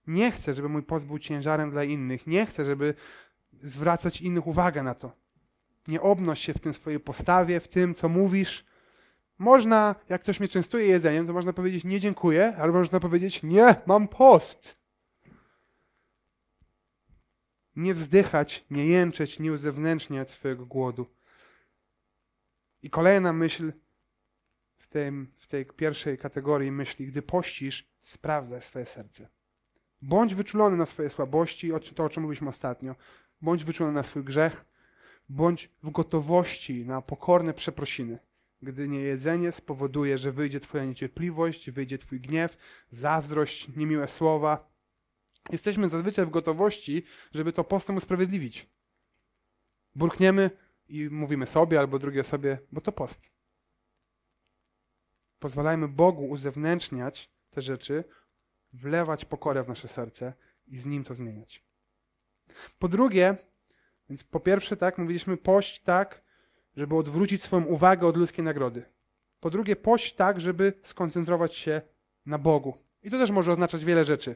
Nie 0.08 0.32
chcę, 0.32 0.54
żeby 0.54 0.70
mój 0.70 0.84
post 0.84 1.06
był 1.06 1.20
ciężarem 1.20 1.72
dla 1.72 1.84
innych. 1.84 2.28
Nie 2.28 2.46
chcę, 2.46 2.66
żeby 2.66 2.94
zwracać 3.64 4.22
innych 4.22 4.48
uwagę 4.48 4.84
na 4.84 4.94
to. 4.94 5.12
Nie 5.88 6.02
obnoś 6.02 6.40
się 6.40 6.54
w 6.54 6.60
tym 6.60 6.74
swojej 6.74 7.00
postawie, 7.00 7.60
w 7.60 7.68
tym, 7.68 7.96
co 7.96 8.10
mówisz. 8.10 8.66
Można, 9.38 9.96
jak 10.10 10.22
ktoś 10.22 10.40
mnie 10.40 10.50
częstuje 10.50 10.86
jedzeniem, 10.88 11.28
to 11.28 11.34
można 11.34 11.54
powiedzieć 11.54 11.84
nie 11.84 12.00
dziękuję, 12.00 12.56
albo 12.58 12.80
można 12.80 13.00
powiedzieć 13.00 13.44
nie, 13.44 13.76
mam 13.86 14.08
post 14.08 14.86
nie 17.76 17.94
wzdychać, 17.94 18.66
nie 18.70 18.86
jęczeć, 18.86 19.40
nie 19.40 19.52
uzewnętrzniać 19.52 20.32
swojego 20.32 20.66
głodu. 20.66 21.08
I 22.82 22.90
kolejna 22.90 23.34
myśl 23.34 23.74
w, 24.78 24.88
tym, 24.88 25.32
w 25.36 25.48
tej 25.48 25.66
pierwszej 25.66 26.18
kategorii 26.18 26.72
myśli, 26.72 27.08
gdy 27.08 27.22
pościsz, 27.22 27.90
sprawdzaj 28.02 28.62
swoje 28.62 28.86
serce. 28.86 29.28
Bądź 30.02 30.36
wyczulony 30.36 30.78
na 30.78 30.86
swoje 30.86 31.10
słabości, 31.10 31.72
to 31.96 32.04
o 32.04 32.10
czym 32.10 32.24
mówiliśmy 32.24 32.50
ostatnio. 32.50 32.96
Bądź 33.42 33.64
wyczulony 33.64 33.96
na 33.96 34.04
swój 34.04 34.24
grzech. 34.24 34.66
Bądź 35.30 35.70
w 35.84 35.90
gotowości 35.90 36.86
na 36.86 37.02
pokorne 37.02 37.54
przeprosiny. 37.54 38.20
Gdy 38.62 38.88
niejedzenie 38.88 39.52
spowoduje, 39.52 40.18
że 40.18 40.32
wyjdzie 40.32 40.60
Twoja 40.60 40.86
niecierpliwość, 40.86 41.72
wyjdzie 41.72 41.98
Twój 41.98 42.22
gniew, 42.22 42.58
zazdrość, 42.90 43.76
niemiłe 43.76 44.08
słowa, 44.08 44.76
jesteśmy 45.52 45.90
zazwyczaj 45.90 46.26
w 46.26 46.30
gotowości, 46.30 47.04
żeby 47.34 47.54
to 47.54 47.64
postem 47.64 47.96
usprawiedliwić. 47.96 48.70
Burkniemy 49.96 50.50
i 50.88 51.10
mówimy 51.10 51.48
sobie 51.48 51.80
albo 51.80 52.00
drugiej 52.00 52.22
osobie, 52.22 52.58
bo 52.72 52.82
to 52.82 52.92
post. 52.92 53.32
Pozwalajmy 55.40 55.88
Bogu 55.88 56.26
uzewnętrzniać 56.30 57.32
te 57.50 57.62
rzeczy, 57.62 58.04
wlewać 58.74 59.26
pokorę 59.26 59.64
w 59.64 59.68
nasze 59.68 59.88
serce 59.88 60.34
i 60.68 60.78
z 60.78 60.86
Nim 60.86 61.04
to 61.04 61.16
zmieniać. 61.16 61.64
Po 62.80 62.88
drugie, 62.88 63.38
więc 64.10 64.24
po 64.24 64.40
pierwsze 64.40 64.78
tak, 64.78 64.98
mówiliśmy 64.98 65.38
pość 65.38 65.82
tak, 65.82 66.25
żeby 66.78 66.96
odwrócić 66.96 67.44
swoją 67.44 67.64
uwagę 67.66 68.08
od 68.08 68.18
ludzkiej 68.18 68.44
nagrody. 68.44 68.84
Po 69.40 69.50
drugie, 69.50 69.76
pość 69.76 70.14
tak, 70.14 70.42
żeby 70.42 70.74
skoncentrować 70.84 71.56
się 71.56 71.82
na 72.26 72.38
Bogu. 72.38 72.78
I 73.04 73.12
to 73.12 73.18
też 73.18 73.32
może 73.32 73.52
oznaczać 73.52 73.86
wiele 73.86 74.06
rzeczy. 74.06 74.36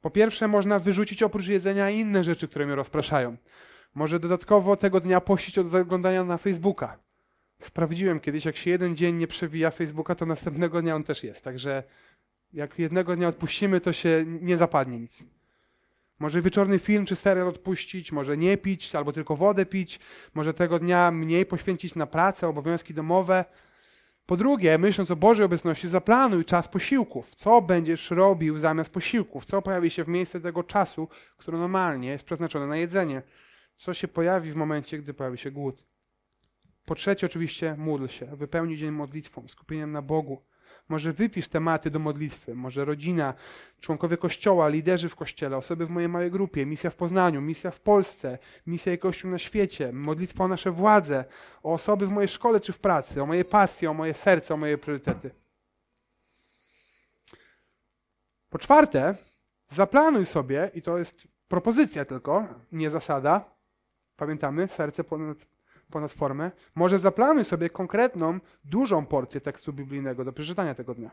Po 0.00 0.10
pierwsze, 0.10 0.48
można 0.48 0.78
wyrzucić 0.78 1.22
oprócz 1.22 1.46
jedzenia 1.46 1.90
inne 1.90 2.24
rzeczy, 2.24 2.48
które 2.48 2.66
mnie 2.66 2.74
rozpraszają. 2.74 3.36
Może 3.94 4.20
dodatkowo 4.20 4.76
tego 4.76 5.00
dnia 5.00 5.20
pościć 5.20 5.58
od 5.58 5.66
zaglądania 5.66 6.24
na 6.24 6.38
Facebooka. 6.38 6.98
Sprawdziłem 7.60 8.20
kiedyś, 8.20 8.44
jak 8.44 8.56
się 8.56 8.70
jeden 8.70 8.96
dzień 8.96 9.16
nie 9.16 9.26
przewija 9.26 9.70
Facebooka, 9.70 10.14
to 10.14 10.26
następnego 10.26 10.82
dnia 10.82 10.96
on 10.96 11.04
też 11.04 11.24
jest. 11.24 11.44
Także 11.44 11.82
jak 12.52 12.78
jednego 12.78 13.16
dnia 13.16 13.28
odpuścimy, 13.28 13.80
to 13.80 13.92
się 13.92 14.24
nie 14.26 14.56
zapadnie 14.56 14.98
nic. 14.98 15.24
Może 16.18 16.42
wieczorny 16.42 16.78
film 16.78 17.06
czy 17.06 17.16
serial 17.16 17.48
odpuścić, 17.48 18.12
może 18.12 18.36
nie 18.36 18.56
pić, 18.56 18.94
albo 18.94 19.12
tylko 19.12 19.36
wodę 19.36 19.66
pić, 19.66 20.00
może 20.34 20.54
tego 20.54 20.78
dnia 20.78 21.10
mniej 21.10 21.46
poświęcić 21.46 21.94
na 21.94 22.06
pracę, 22.06 22.48
obowiązki 22.48 22.94
domowe. 22.94 23.44
Po 24.26 24.36
drugie, 24.36 24.78
myśląc 24.78 25.10
o 25.10 25.16
Bożej 25.16 25.46
obecności, 25.46 25.88
zaplanuj 25.88 26.44
czas 26.44 26.68
posiłków. 26.68 27.34
Co 27.34 27.62
będziesz 27.62 28.10
robił 28.10 28.58
zamiast 28.58 28.90
posiłków? 28.90 29.44
Co 29.44 29.62
pojawi 29.62 29.90
się 29.90 30.04
w 30.04 30.08
miejsce 30.08 30.40
tego 30.40 30.62
czasu, 30.62 31.08
który 31.36 31.58
normalnie 31.58 32.08
jest 32.08 32.24
przeznaczony 32.24 32.66
na 32.66 32.76
jedzenie? 32.76 33.22
Co 33.76 33.94
się 33.94 34.08
pojawi 34.08 34.50
w 34.50 34.56
momencie, 34.56 34.98
gdy 34.98 35.14
pojawi 35.14 35.38
się 35.38 35.50
głód? 35.50 35.84
Po 36.84 36.94
trzecie, 36.94 37.26
oczywiście, 37.26 37.74
módl 37.78 38.06
się. 38.06 38.26
Wypełnij 38.26 38.76
dzień 38.76 38.90
modlitwą, 38.90 39.48
skupieniem 39.48 39.92
na 39.92 40.02
Bogu. 40.02 40.42
Może 40.88 41.12
wypisz 41.12 41.48
tematy 41.48 41.90
do 41.90 41.98
modlitwy, 41.98 42.54
może 42.54 42.84
rodzina, 42.84 43.34
członkowie 43.80 44.16
kościoła, 44.16 44.68
liderzy 44.68 45.08
w 45.08 45.16
kościele, 45.16 45.56
osoby 45.56 45.86
w 45.86 45.90
mojej 45.90 46.08
małej 46.08 46.30
grupie, 46.30 46.66
misja 46.66 46.90
w 46.90 46.96
Poznaniu, 46.96 47.40
misja 47.40 47.70
w 47.70 47.80
Polsce, 47.80 48.38
misja 48.66 48.92
i 48.92 48.98
kościół 48.98 49.30
na 49.30 49.38
świecie, 49.38 49.92
modlitwa 49.92 50.44
o 50.44 50.48
nasze 50.48 50.70
władze, 50.70 51.24
o 51.62 51.72
osoby 51.72 52.06
w 52.06 52.10
mojej 52.10 52.28
szkole 52.28 52.60
czy 52.60 52.72
w 52.72 52.78
pracy, 52.78 53.22
o 53.22 53.26
moje 53.26 53.44
pasje, 53.44 53.90
o 53.90 53.94
moje 53.94 54.14
serce, 54.14 54.54
o 54.54 54.56
moje 54.56 54.78
priorytety. 54.78 55.30
Po 58.50 58.58
czwarte, 58.58 59.14
zaplanuj 59.68 60.26
sobie, 60.26 60.70
i 60.74 60.82
to 60.82 60.98
jest 60.98 61.28
propozycja 61.48 62.04
tylko, 62.04 62.46
nie 62.72 62.90
zasada, 62.90 63.44
pamiętamy, 64.16 64.68
serce 64.68 65.04
ponad 65.04 65.53
ponad 65.90 66.12
formę, 66.12 66.50
może 66.74 66.98
zaplanuj 66.98 67.44
sobie 67.44 67.70
konkretną, 67.70 68.40
dużą 68.64 69.06
porcję 69.06 69.40
tekstu 69.40 69.72
biblijnego 69.72 70.24
do 70.24 70.32
przeczytania 70.32 70.74
tego 70.74 70.94
dnia. 70.94 71.10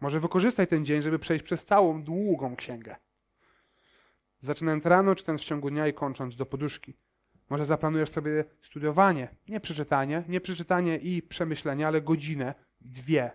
Może 0.00 0.20
wykorzystaj 0.20 0.66
ten 0.66 0.84
dzień, 0.84 1.02
żeby 1.02 1.18
przejść 1.18 1.44
przez 1.44 1.64
całą 1.64 2.02
długą 2.02 2.56
księgę. 2.56 2.96
Zaczynając 4.40 4.86
rano, 4.86 5.14
czytając 5.14 5.42
w 5.42 5.44
ciągu 5.44 5.70
dnia 5.70 5.88
i 5.88 5.94
kończąc 5.94 6.36
do 6.36 6.46
poduszki. 6.46 6.94
Może 7.50 7.64
zaplanujesz 7.64 8.10
sobie 8.10 8.44
studiowanie, 8.62 9.28
nie 9.48 9.60
przeczytanie, 9.60 10.24
nie 10.28 10.40
przeczytanie 10.40 10.96
i 10.96 11.22
przemyślenie, 11.22 11.86
ale 11.86 12.02
godzinę, 12.02 12.54
dwie, 12.80 13.30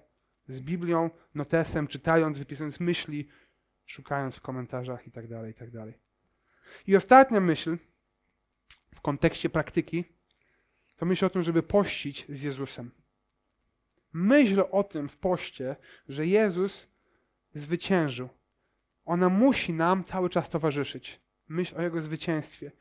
z 0.48 0.62
Biblią, 0.62 1.10
notesem, 1.36 1.88
czytając, 1.88 2.38
wypisując 2.38 2.80
myśli, 2.80 3.28
szukając 3.86 4.36
w 4.36 4.42
komentarzach 4.42 5.06
itd., 5.06 5.38
tak 5.38 5.48
itd. 5.48 5.92
Tak 5.92 6.02
I 6.88 6.96
ostatnia 6.96 7.40
myśl 7.40 7.78
w 8.96 9.02
kontekście 9.02 9.50
praktyki 9.50 10.19
to 11.00 11.06
myśl 11.06 11.26
o 11.26 11.30
tym, 11.30 11.44
żeby 11.44 11.64
pościć 11.64 12.26
z 12.30 12.42
Jezusem. 12.42 12.92
Myśl 14.14 14.64
o 14.72 14.84
tym 14.84 15.10
w 15.10 15.18
poście, 15.18 15.76
że 16.08 16.28
Jezus 16.28 16.88
zwyciężył. 17.54 18.30
Ona 19.06 19.30
musi 19.30 19.74
nam 19.74 20.04
cały 20.04 20.30
czas 20.30 20.50
towarzyszyć. 20.50 21.20
Myśl 21.48 21.78
o 21.78 21.82
Jego 21.82 22.02
zwycięstwie. 22.02 22.72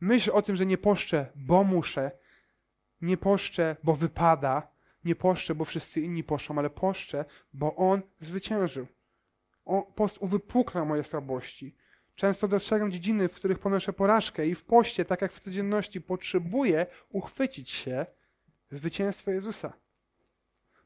Myśl 0.00 0.30
o 0.34 0.42
tym, 0.42 0.56
że 0.56 0.66
nie 0.66 0.78
poszczę, 0.78 1.26
bo 1.34 1.64
muszę. 1.64 2.10
Nie 3.00 3.16
poszczę, 3.16 3.76
bo 3.82 3.96
wypada. 3.96 4.72
Nie 5.04 5.14
poszczę, 5.14 5.54
bo 5.54 5.64
wszyscy 5.64 6.00
inni 6.00 6.24
poszczą, 6.24 6.58
ale 6.58 6.70
poszczę, 6.70 7.24
bo 7.52 7.76
On 7.76 8.02
zwyciężył. 8.20 8.86
O, 9.64 9.82
post 9.82 10.18
uwypukla 10.20 10.84
moje 10.84 11.04
słabości. 11.04 11.76
Często 12.22 12.48
dostrzegam 12.48 12.92
dziedziny, 12.92 13.28
w 13.28 13.34
których 13.34 13.58
ponoszę 13.58 13.92
porażkę 13.92 14.46
i 14.46 14.54
w 14.54 14.64
poście, 14.64 15.04
tak 15.04 15.22
jak 15.22 15.32
w 15.32 15.40
codzienności, 15.40 16.00
potrzebuję 16.00 16.86
uchwycić 17.08 17.70
się 17.70 18.06
zwycięstwa 18.70 19.30
Jezusa. 19.30 19.72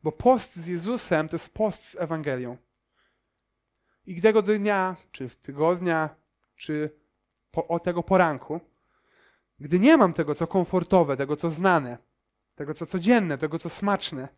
Bo 0.03 0.13
post 0.13 0.57
z 0.57 0.67
Jezusem 0.67 1.29
to 1.29 1.37
jest 1.37 1.49
post 1.49 1.89
z 1.89 1.95
Ewangelią. 1.95 2.57
I 4.07 4.21
tego 4.21 4.43
dnia, 4.43 4.97
czy 5.13 5.29
w 5.29 5.37
tygodnia, 5.37 6.17
czy 6.57 6.91
po, 7.51 7.69
o 7.69 7.81
tego 7.81 8.03
poranku, 8.03 8.61
gdy 9.61 9.79
nie 9.79 9.97
mam 9.97 10.13
tego, 10.13 10.35
co 10.35 10.47
komfortowe, 10.47 11.17
tego, 11.17 11.37
co 11.37 11.51
znane, 11.51 11.99
tego, 12.55 12.75
co 12.75 12.87
codzienne, 12.87 13.39
tego, 13.39 13.59
co 13.59 13.69
smaczne, 13.69 14.29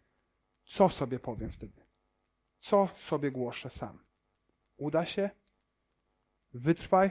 co 0.64 0.88
sobie 0.88 1.18
powiem 1.18 1.50
wtedy? 1.50 1.82
Co 2.58 2.88
sobie 2.96 3.30
głoszę 3.30 3.70
sam? 3.70 3.98
Uda 4.76 5.06
się? 5.06 5.30
Wytrwaj, 6.54 7.10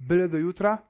byle 0.00 0.28
do 0.28 0.38
jutra, 0.38 0.88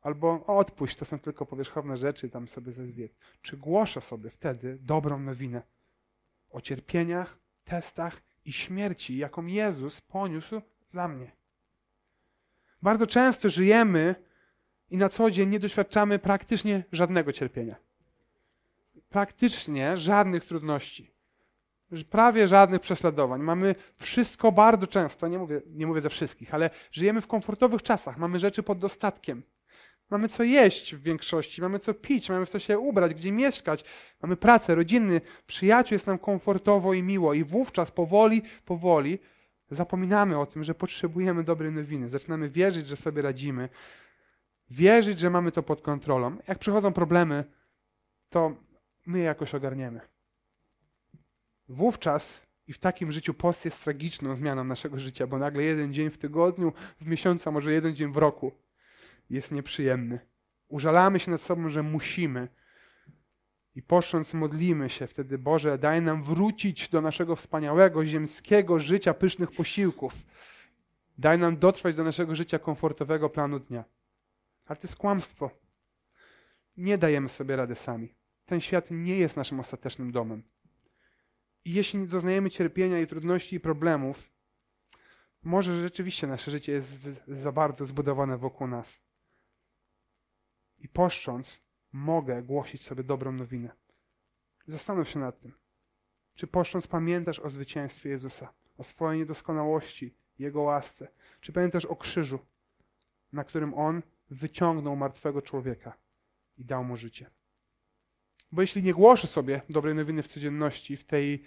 albo 0.00 0.44
odpuść, 0.46 0.96
to 0.96 1.04
są 1.04 1.18
tylko 1.18 1.46
powierzchowne 1.46 1.96
rzeczy, 1.96 2.28
tam 2.28 2.48
sobie 2.48 2.72
coś 2.72 2.88
zjedz. 2.88 3.14
Czy 3.42 3.56
głoszę 3.56 4.00
sobie 4.00 4.30
wtedy 4.30 4.78
dobrą 4.80 5.18
nowinę 5.18 5.62
o 6.50 6.60
cierpieniach, 6.60 7.38
testach 7.64 8.22
i 8.44 8.52
śmierci, 8.52 9.16
jaką 9.16 9.46
Jezus 9.46 10.00
poniósł 10.00 10.60
za 10.86 11.08
mnie? 11.08 11.32
Bardzo 12.82 13.06
często 13.06 13.50
żyjemy 13.50 14.14
i 14.90 14.96
na 14.96 15.08
co 15.08 15.30
dzień 15.30 15.48
nie 15.48 15.60
doświadczamy 15.60 16.18
praktycznie 16.18 16.84
żadnego 16.92 17.32
cierpienia. 17.32 17.76
Praktycznie 19.08 19.98
żadnych 19.98 20.44
trudności 20.44 21.15
prawie 22.10 22.48
żadnych 22.48 22.80
prześladowań. 22.80 23.42
Mamy 23.42 23.74
wszystko 23.96 24.52
bardzo 24.52 24.86
często, 24.86 25.28
nie 25.28 25.38
mówię, 25.38 25.62
nie 25.66 25.86
mówię 25.86 26.00
ze 26.00 26.10
wszystkich, 26.10 26.54
ale 26.54 26.70
żyjemy 26.92 27.20
w 27.20 27.26
komfortowych 27.26 27.82
czasach, 27.82 28.18
mamy 28.18 28.38
rzeczy 28.38 28.62
pod 28.62 28.78
dostatkiem. 28.78 29.42
Mamy 30.10 30.28
co 30.28 30.42
jeść 30.42 30.94
w 30.94 31.02
większości, 31.02 31.62
mamy 31.62 31.78
co 31.78 31.94
pić, 31.94 32.28
mamy 32.28 32.46
w 32.46 32.48
co 32.48 32.58
się 32.58 32.78
ubrać, 32.78 33.14
gdzie 33.14 33.32
mieszkać, 33.32 33.84
mamy 34.22 34.36
pracę, 34.36 34.74
rodziny, 34.74 35.20
przyjaciół, 35.46 35.94
jest 35.94 36.06
nam 36.06 36.18
komfortowo 36.18 36.94
i 36.94 37.02
miło. 37.02 37.34
I 37.34 37.44
wówczas 37.44 37.90
powoli, 37.90 38.42
powoli 38.64 39.18
zapominamy 39.70 40.38
o 40.38 40.46
tym, 40.46 40.64
że 40.64 40.74
potrzebujemy 40.74 41.44
dobrej 41.44 41.72
nowiny. 41.72 42.08
Zaczynamy 42.08 42.48
wierzyć, 42.48 42.86
że 42.86 42.96
sobie 42.96 43.22
radzimy, 43.22 43.68
wierzyć, 44.70 45.18
że 45.18 45.30
mamy 45.30 45.52
to 45.52 45.62
pod 45.62 45.82
kontrolą. 45.82 46.36
Jak 46.48 46.58
przychodzą 46.58 46.92
problemy, 46.92 47.44
to 48.28 48.56
my 49.06 49.18
je 49.18 49.24
jakoś 49.24 49.54
ogarniemy. 49.54 50.15
Wówczas 51.68 52.40
i 52.66 52.72
w 52.72 52.78
takim 52.78 53.12
życiu 53.12 53.34
post 53.34 53.64
jest 53.64 53.84
tragiczną 53.84 54.36
zmianą 54.36 54.64
naszego 54.64 55.00
życia, 55.00 55.26
bo 55.26 55.38
nagle 55.38 55.62
jeden 55.62 55.94
dzień 55.94 56.10
w 56.10 56.18
tygodniu, 56.18 56.72
w 57.00 57.06
miesiącu, 57.06 57.48
a 57.48 57.52
może 57.52 57.72
jeden 57.72 57.94
dzień 57.94 58.12
w 58.12 58.16
roku 58.16 58.52
jest 59.30 59.52
nieprzyjemny. 59.52 60.18
Użalamy 60.68 61.20
się 61.20 61.30
nad 61.30 61.40
sobą, 61.40 61.68
że 61.68 61.82
musimy. 61.82 62.48
I 63.74 63.82
poszcząc 63.82 64.34
modlimy 64.34 64.90
się 64.90 65.06
wtedy, 65.06 65.38
Boże, 65.38 65.78
daj 65.78 66.02
nam 66.02 66.22
wrócić 66.22 66.88
do 66.88 67.00
naszego 67.00 67.36
wspaniałego, 67.36 68.06
ziemskiego 68.06 68.78
życia 68.78 69.14
pysznych 69.14 69.50
posiłków. 69.52 70.12
Daj 71.18 71.38
nam 71.38 71.56
dotrwać 71.56 71.94
do 71.94 72.04
naszego 72.04 72.34
życia 72.34 72.58
komfortowego 72.58 73.30
planu 73.30 73.58
dnia. 73.58 73.84
Ale 74.66 74.76
to 74.76 74.86
jest 74.86 74.96
kłamstwo. 74.96 75.50
Nie 76.76 76.98
dajemy 76.98 77.28
sobie 77.28 77.56
rady 77.56 77.74
sami. 77.74 78.14
Ten 78.46 78.60
świat 78.60 78.90
nie 78.90 79.18
jest 79.18 79.36
naszym 79.36 79.60
ostatecznym 79.60 80.12
domem. 80.12 80.42
Jeśli 81.66 82.06
doznajemy 82.06 82.50
cierpienia 82.50 83.00
i 83.00 83.06
trudności 83.06 83.56
i 83.56 83.60
problemów, 83.60 84.30
może 85.42 85.80
rzeczywiście 85.80 86.26
nasze 86.26 86.50
życie 86.50 86.72
jest 86.72 87.08
za 87.28 87.52
bardzo 87.52 87.86
zbudowane 87.86 88.38
wokół 88.38 88.66
nas. 88.66 89.02
I 90.78 90.88
poszcząc, 90.88 91.60
mogę 91.92 92.42
głosić 92.42 92.82
sobie 92.82 93.04
dobrą 93.04 93.32
nowinę. 93.32 93.70
Zastanów 94.66 95.08
się 95.08 95.18
nad 95.18 95.40
tym. 95.40 95.52
Czy 96.34 96.46
poszcząc 96.46 96.86
pamiętasz 96.86 97.38
o 97.38 97.50
zwycięstwie 97.50 98.10
Jezusa, 98.10 98.52
o 98.78 98.84
swojej 98.84 99.20
niedoskonałości, 99.20 100.14
Jego 100.38 100.62
łasce? 100.62 101.08
Czy 101.40 101.52
pamiętasz 101.52 101.84
o 101.84 101.96
krzyżu, 101.96 102.38
na 103.32 103.44
którym 103.44 103.74
On 103.74 104.02
wyciągnął 104.30 104.96
martwego 104.96 105.42
człowieka 105.42 105.98
i 106.56 106.64
dał 106.64 106.84
mu 106.84 106.96
życie? 106.96 107.30
Bo 108.56 108.62
jeśli 108.62 108.82
nie 108.82 108.94
głoszę 108.94 109.26
sobie 109.26 109.60
dobrej 109.68 109.94
nowiny 109.94 110.22
w 110.22 110.28
codzienności, 110.28 110.96
w 110.96 111.04
tej, 111.04 111.42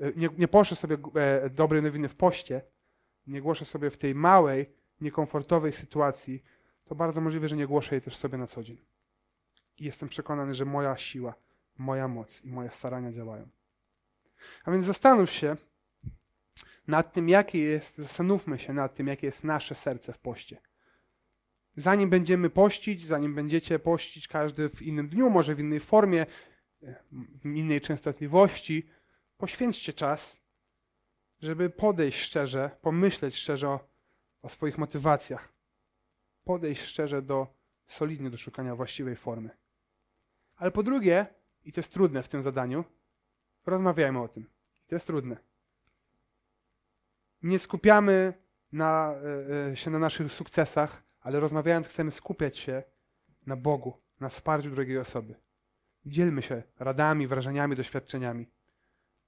e, 0.00 0.12
nie, 0.16 0.28
nie 0.38 0.48
poszę 0.48 0.76
sobie 0.76 0.98
e, 1.14 1.50
dobrej 1.50 1.82
nowiny 1.82 2.08
w 2.08 2.14
poście, 2.14 2.62
nie 3.26 3.42
głoszę 3.42 3.64
sobie 3.64 3.90
w 3.90 3.98
tej 3.98 4.14
małej, 4.14 4.70
niekomfortowej 5.00 5.72
sytuacji, 5.72 6.42
to 6.84 6.94
bardzo 6.94 7.20
możliwe, 7.20 7.48
że 7.48 7.56
nie 7.56 7.66
głoszę 7.66 7.94
jej 7.94 8.02
też 8.02 8.16
sobie 8.16 8.38
na 8.38 8.46
co 8.46 8.62
dzień. 8.62 8.78
I 9.78 9.84
jestem 9.84 10.08
przekonany, 10.08 10.54
że 10.54 10.64
moja 10.64 10.96
siła, 10.96 11.34
moja 11.78 12.08
moc 12.08 12.44
i 12.44 12.52
moje 12.52 12.70
starania 12.70 13.12
działają. 13.12 13.48
A 14.64 14.70
więc 14.70 14.86
zastanów 14.86 15.30
się 15.30 15.56
nad 16.86 17.12
tym, 17.12 17.28
jakie 17.28 17.58
jest, 17.58 17.96
zastanówmy 17.96 18.58
się 18.58 18.72
nad 18.72 18.94
tym, 18.94 19.06
jakie 19.06 19.26
jest 19.26 19.44
nasze 19.44 19.74
serce 19.74 20.12
w 20.12 20.18
poście 20.18 20.67
zanim 21.80 22.10
będziemy 22.10 22.50
pościć, 22.50 23.06
zanim 23.06 23.34
będziecie 23.34 23.78
pościć 23.78 24.28
każdy 24.28 24.68
w 24.68 24.82
innym 24.82 25.08
dniu, 25.08 25.30
może 25.30 25.54
w 25.54 25.60
innej 25.60 25.80
formie, 25.80 26.26
w 27.12 27.46
innej 27.46 27.80
częstotliwości, 27.80 28.88
poświęćcie 29.36 29.92
czas, 29.92 30.36
żeby 31.40 31.70
podejść 31.70 32.20
szczerze, 32.20 32.70
pomyśleć 32.82 33.36
szczerze 33.36 33.68
o, 33.68 33.88
o 34.42 34.48
swoich 34.48 34.78
motywacjach. 34.78 35.52
Podejść 36.44 36.82
szczerze 36.82 37.22
do, 37.22 37.46
solidnie 37.86 38.30
do 38.30 38.36
szukania 38.36 38.76
właściwej 38.76 39.16
formy. 39.16 39.50
Ale 40.56 40.70
po 40.70 40.82
drugie, 40.82 41.26
i 41.64 41.72
to 41.72 41.80
jest 41.80 41.92
trudne 41.92 42.22
w 42.22 42.28
tym 42.28 42.42
zadaniu, 42.42 42.84
rozmawiajmy 43.66 44.20
o 44.20 44.28
tym. 44.28 44.46
To 44.86 44.94
jest 44.94 45.06
trudne. 45.06 45.36
Nie 47.42 47.58
skupiamy 47.58 48.34
na, 48.72 49.14
e, 49.14 49.70
e, 49.70 49.76
się 49.76 49.90
na 49.90 49.98
naszych 49.98 50.32
sukcesach, 50.32 51.07
ale 51.28 51.40
rozmawiając 51.40 51.88
chcemy 51.88 52.10
skupiać 52.10 52.58
się 52.58 52.82
na 53.46 53.56
Bogu, 53.56 53.96
na 54.20 54.28
wsparciu 54.28 54.70
drugiej 54.70 54.98
osoby. 54.98 55.34
Dzielmy 56.06 56.42
się 56.42 56.62
radami, 56.78 57.26
wrażeniami, 57.26 57.76
doświadczeniami. 57.76 58.46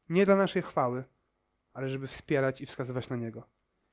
Nie 0.09 0.27
dla 0.27 0.37
naszej 0.37 0.63
chwały, 0.63 1.05
ale 1.73 1.89
żeby 1.89 2.07
wspierać 2.07 2.61
i 2.61 2.67
wskazywać 2.67 3.09
na 3.09 3.17
Niego. 3.17 3.49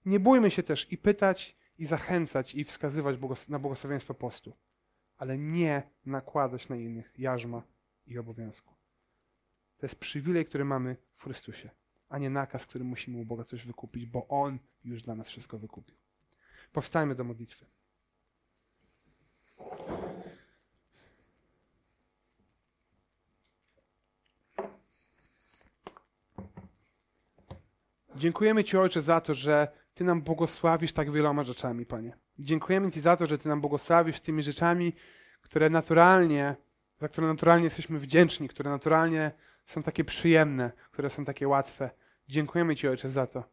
Nie 0.06 0.20
bójmy 0.20 0.52
się 0.52 0.64
też 0.64 0.92
i 0.92 0.98
pytać, 0.98 1.58
i 1.78 1.86
zachęcać, 1.86 2.56
i 2.56 2.64
wskazywać 2.64 3.18
na 3.48 3.60
błogosławieństwo 3.60 4.14
postu, 4.14 4.54
ale 5.18 5.38
nie 5.38 5.84
nakładać 6.06 6.70
na 6.70 6.76
innych 6.76 7.14
jarzma 7.18 7.64
i 8.06 8.18
obowiązku. 8.18 8.76
To 9.78 9.86
jest 9.86 9.96
przywilej, 9.96 10.46
który 10.46 10.66
mamy 10.66 10.98
w 11.14 11.24
Chrystusie, 11.24 11.70
a 12.10 12.18
nie 12.18 12.30
nakaz, 12.30 12.66
który 12.66 12.84
musimy 12.84 13.18
u 13.18 13.26
Boga 13.26 13.44
coś 13.44 13.66
wykupić, 13.66 14.06
bo 14.06 14.28
On 14.28 14.60
już 14.84 15.02
dla 15.02 15.16
nas 15.16 15.28
wszystko 15.28 15.60
wykupił. 15.60 15.96
Powstajmy 16.72 17.16
do 17.16 17.24
modlitwy. 17.24 17.66
Dziękujemy 28.18 28.64
Ci, 28.64 28.78
Ojcze, 28.78 29.02
za 29.02 29.22
to, 29.22 29.34
że 29.34 29.68
Ty 29.94 30.04
nam 30.04 30.22
błogosławisz 30.22 30.94
tak 30.94 31.12
wieloma 31.12 31.44
rzeczami, 31.44 31.86
Panie. 31.86 32.18
Dziękujemy 32.40 32.92
Ci 32.92 33.02
za 33.02 33.18
to, 33.18 33.26
że 33.26 33.38
Ty 33.38 33.48
nam 33.48 33.62
błogosławisz 33.62 34.20
tymi 34.20 34.44
rzeczami, 34.44 34.94
które 35.42 35.70
naturalnie, 35.70 36.56
za 37.00 37.08
które 37.08 37.28
naturalnie 37.28 37.64
jesteśmy 37.64 38.00
wdzięczni, 38.00 38.50
które 38.50 38.70
naturalnie 38.70 39.32
są 39.66 39.84
takie 39.84 40.04
przyjemne, 40.04 40.72
które 40.92 41.10
są 41.10 41.26
takie 41.26 41.48
łatwe. 41.48 41.90
Dziękujemy 42.28 42.76
Ci, 42.76 42.88
Ojcze, 42.88 43.10
za 43.10 43.28
to. 43.28 43.44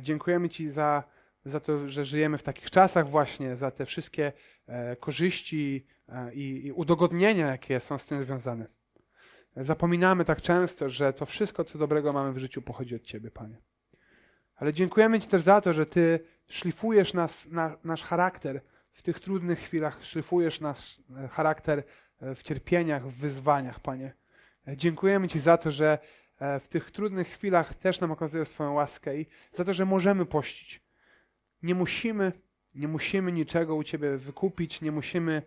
Dziękujemy 0.00 0.48
Ci 0.48 0.70
za, 0.70 1.04
za 1.44 1.60
to, 1.60 1.88
że 1.88 2.04
żyjemy 2.04 2.38
w 2.38 2.42
takich 2.42 2.70
czasach 2.70 3.08
właśnie, 3.08 3.56
za 3.56 3.70
te 3.70 3.86
wszystkie 3.86 4.32
e, 4.66 4.96
korzyści 4.96 5.86
e, 6.08 6.34
i, 6.34 6.66
i 6.66 6.72
udogodnienia, 6.72 7.46
jakie 7.46 7.80
są 7.80 7.98
z 7.98 8.06
tym 8.06 8.24
związane. 8.24 8.66
Zapominamy 9.56 10.24
tak 10.24 10.42
często, 10.42 10.88
że 10.88 11.12
to 11.12 11.26
wszystko, 11.26 11.64
co 11.64 11.78
dobrego 11.78 12.12
mamy 12.12 12.32
w 12.32 12.38
życiu, 12.38 12.62
pochodzi 12.62 12.96
od 12.96 13.02
Ciebie, 13.02 13.30
Panie. 13.30 13.56
Ale 14.60 14.72
dziękujemy 14.72 15.20
Ci 15.20 15.28
też 15.28 15.42
za 15.42 15.60
to, 15.60 15.72
że 15.72 15.86
Ty 15.86 16.20
szlifujesz 16.48 17.14
nas, 17.14 17.46
na, 17.46 17.76
nasz 17.84 18.02
charakter 18.02 18.60
w 18.90 19.02
tych 19.02 19.20
trudnych 19.20 19.58
chwilach, 19.58 20.04
szlifujesz 20.04 20.60
nasz 20.60 21.00
e, 21.16 21.28
charakter 21.28 21.82
e, 22.20 22.34
w 22.34 22.42
cierpieniach, 22.42 23.08
w 23.08 23.20
wyzwaniach, 23.20 23.80
Panie. 23.80 24.12
E, 24.68 24.76
Dziękujemy 24.76 25.28
Ci 25.28 25.40
za 25.40 25.56
to, 25.56 25.70
że 25.70 25.98
w 26.60 26.68
tych 26.68 26.90
trudnych 26.90 27.28
chwilach 27.28 27.74
też 27.74 28.00
nam 28.00 28.10
okazujesz 28.10 28.48
swoją 28.48 28.72
łaskę 28.72 29.20
i 29.20 29.26
za 29.52 29.64
to, 29.64 29.74
że 29.74 29.84
możemy 29.84 30.26
pościć. 30.26 30.82
Nie 31.62 31.74
musimy, 31.74 32.32
nie 32.74 32.88
musimy 32.88 33.32
niczego 33.32 33.74
u 33.74 33.84
Ciebie 33.84 34.16
wykupić, 34.16 34.80
nie 34.80 34.92
musimy 34.92 35.42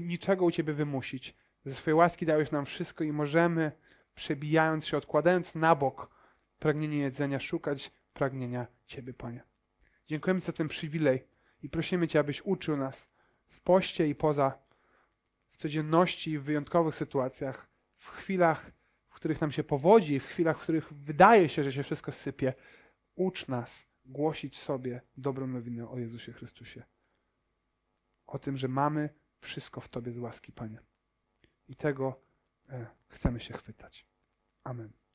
niczego 0.00 0.44
u 0.44 0.50
Ciebie 0.50 0.72
wymusić. 0.72 1.36
Ze 1.64 1.74
swojej 1.74 1.94
łaski 1.94 2.26
dałeś 2.26 2.50
nam 2.50 2.66
wszystko 2.66 3.04
i 3.04 3.12
możemy, 3.12 3.72
przebijając 4.14 4.86
się, 4.86 4.96
odkładając 4.96 5.54
na 5.54 5.74
bok 5.74 6.15
pragnienie 6.58 6.98
jedzenia, 6.98 7.40
szukać 7.40 7.92
pragnienia 8.12 8.66
Ciebie, 8.86 9.14
Panie. 9.14 9.42
Dziękujemy 10.06 10.40
za 10.40 10.52
ten 10.52 10.68
przywilej 10.68 11.28
i 11.62 11.68
prosimy 11.68 12.08
Cię, 12.08 12.18
abyś 12.18 12.42
uczył 12.44 12.76
nas 12.76 13.10
w 13.46 13.60
poście 13.60 14.08
i 14.08 14.14
poza, 14.14 14.58
w 15.48 15.56
codzienności 15.56 16.30
i 16.30 16.38
w 16.38 16.42
wyjątkowych 16.42 16.94
sytuacjach, 16.94 17.68
w 17.90 18.08
chwilach, 18.08 18.70
w 19.08 19.14
których 19.14 19.40
nam 19.40 19.52
się 19.52 19.64
powodzi, 19.64 20.20
w 20.20 20.26
chwilach, 20.26 20.58
w 20.58 20.62
których 20.62 20.92
wydaje 20.92 21.48
się, 21.48 21.64
że 21.64 21.72
się 21.72 21.82
wszystko 21.82 22.12
sypie. 22.12 22.54
Ucz 23.14 23.48
nas 23.48 23.86
głosić 24.04 24.58
sobie 24.58 25.00
dobrą 25.16 25.46
nowinę 25.46 25.88
o 25.88 25.98
Jezusie 25.98 26.32
Chrystusie. 26.32 26.82
O 28.26 28.38
tym, 28.38 28.56
że 28.56 28.68
mamy 28.68 29.08
wszystko 29.40 29.80
w 29.80 29.88
Tobie 29.88 30.12
z 30.12 30.18
łaski, 30.18 30.52
Panie. 30.52 30.80
I 31.68 31.76
tego 31.76 32.22
e, 32.68 32.86
chcemy 33.08 33.40
się 33.40 33.54
chwytać. 33.54 34.06
Amen. 34.64 35.05